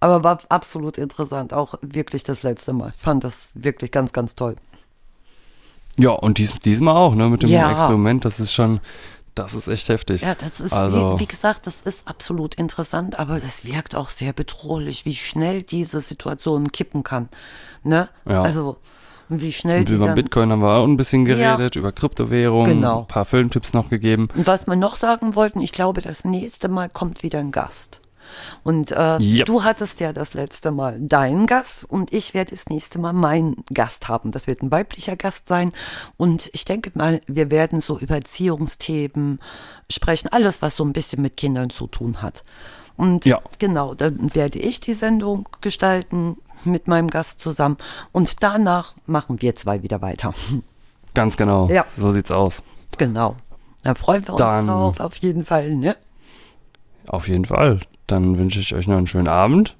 [0.00, 2.92] Aber war absolut interessant, auch wirklich das letzte Mal.
[2.96, 4.56] Fand das wirklich ganz, ganz toll.
[5.98, 7.70] Ja, und dies, diesmal auch, ne, mit dem Ja.
[7.70, 8.80] Experiment, das ist schon,
[9.34, 10.20] das ist echt heftig.
[10.20, 14.08] Ja, das ist, Also- wie, wie gesagt, das ist absolut interessant, aber es wirkt auch
[14.10, 17.30] sehr bedrohlich, wie schnell diese Situation kippen kann.
[17.82, 18.10] Ne?
[18.28, 18.42] Ja.
[18.42, 18.76] Also,
[19.30, 20.14] wie schnell Und die über dann.
[20.14, 21.34] Bitcoin haben wir auch ein bisschen Ja.
[21.56, 23.00] geredet, über Kryptowährungen, Genau.
[23.00, 24.28] ein paar Filmtipps noch gegeben.
[24.36, 28.00] Und was wir noch sagen wollten, ich glaube, das nächste Mal kommt wieder ein Gast.
[28.64, 29.46] Und äh, Yep.
[29.46, 33.56] du hattest ja das letzte Mal deinen Gast und ich werde das nächste Mal meinen
[33.72, 34.30] Gast haben.
[34.32, 35.72] Das wird ein weiblicher Gast sein.
[36.16, 39.40] Und ich denke mal, wir werden so über Erziehungsthemen
[39.90, 42.44] sprechen, alles, was so ein bisschen mit Kindern zu tun hat.
[42.96, 43.40] Und Ja.
[43.58, 47.76] genau, dann werde ich die Sendung gestalten mit meinem Gast zusammen.
[48.12, 50.32] Und danach machen wir zwei wieder weiter.
[51.14, 51.84] Ganz genau, Ja.
[51.88, 52.62] so sieht's aus.
[52.98, 53.36] genau.
[53.82, 55.96] Da freuen wir uns Dann- drauf, auf jeden Fall, ne?
[57.06, 57.78] Auf jeden Fall.
[58.06, 59.76] Dann wünsche ich euch noch einen schönen Abend.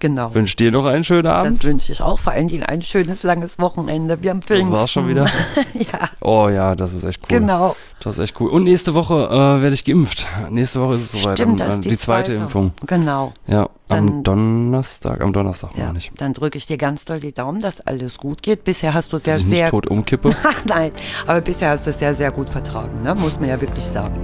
[0.00, 0.32] Genau.
[0.32, 1.54] Wünsche dir noch einen schönen Abend.
[1.58, 2.20] Das wünsche ich auch.
[2.20, 4.22] Vor allen Dingen ein schönes, langes Wochenende.
[4.22, 4.72] Wir haben Das Pfingsten.
[4.72, 5.24] war's schon wieder.
[5.74, 7.40] ja, Oh ja, das ist echt cool.
[7.40, 7.74] genau.
[7.98, 8.48] Das ist echt cool.
[8.50, 10.24] Und nächste Woche äh, werde ich geimpft.
[10.50, 11.36] Nächste Woche ist es soweit.
[11.38, 12.74] Stimmt, am, das äh, ist die, zweite, Impfung.
[12.86, 13.32] Genau.
[13.48, 15.20] Ja, am Dann- Donnerstag.
[15.20, 15.86] Am Donnerstag Ja.
[15.86, 16.12] meine ich.
[16.16, 18.62] Dann drücke ich dir ganz doll die Daumen, dass alles gut geht.
[18.62, 20.30] Bisher hast du es ja ich sehr nicht tot umkippe.
[20.66, 20.92] Nein,
[21.26, 23.16] aber bisher hast du es sehr, sehr gut vertragen, ne?
[23.16, 24.14] muss man ja wirklich sagen.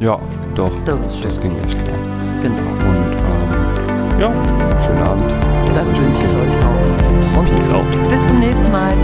[0.00, 0.18] ja,
[0.56, 0.72] doch.
[0.84, 1.22] Das ist schön.
[1.22, 2.29] Das ging echt klar.
[2.42, 2.62] Genau.
[2.62, 4.32] Und ähm, ja,
[4.84, 5.30] schönen Abend.
[5.74, 7.38] Das wünsche ich euch auch.
[7.38, 7.84] Und Peace out.
[8.08, 8.94] bis zum nächsten Mal.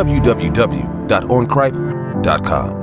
[0.00, 2.79] www.oncripe.com.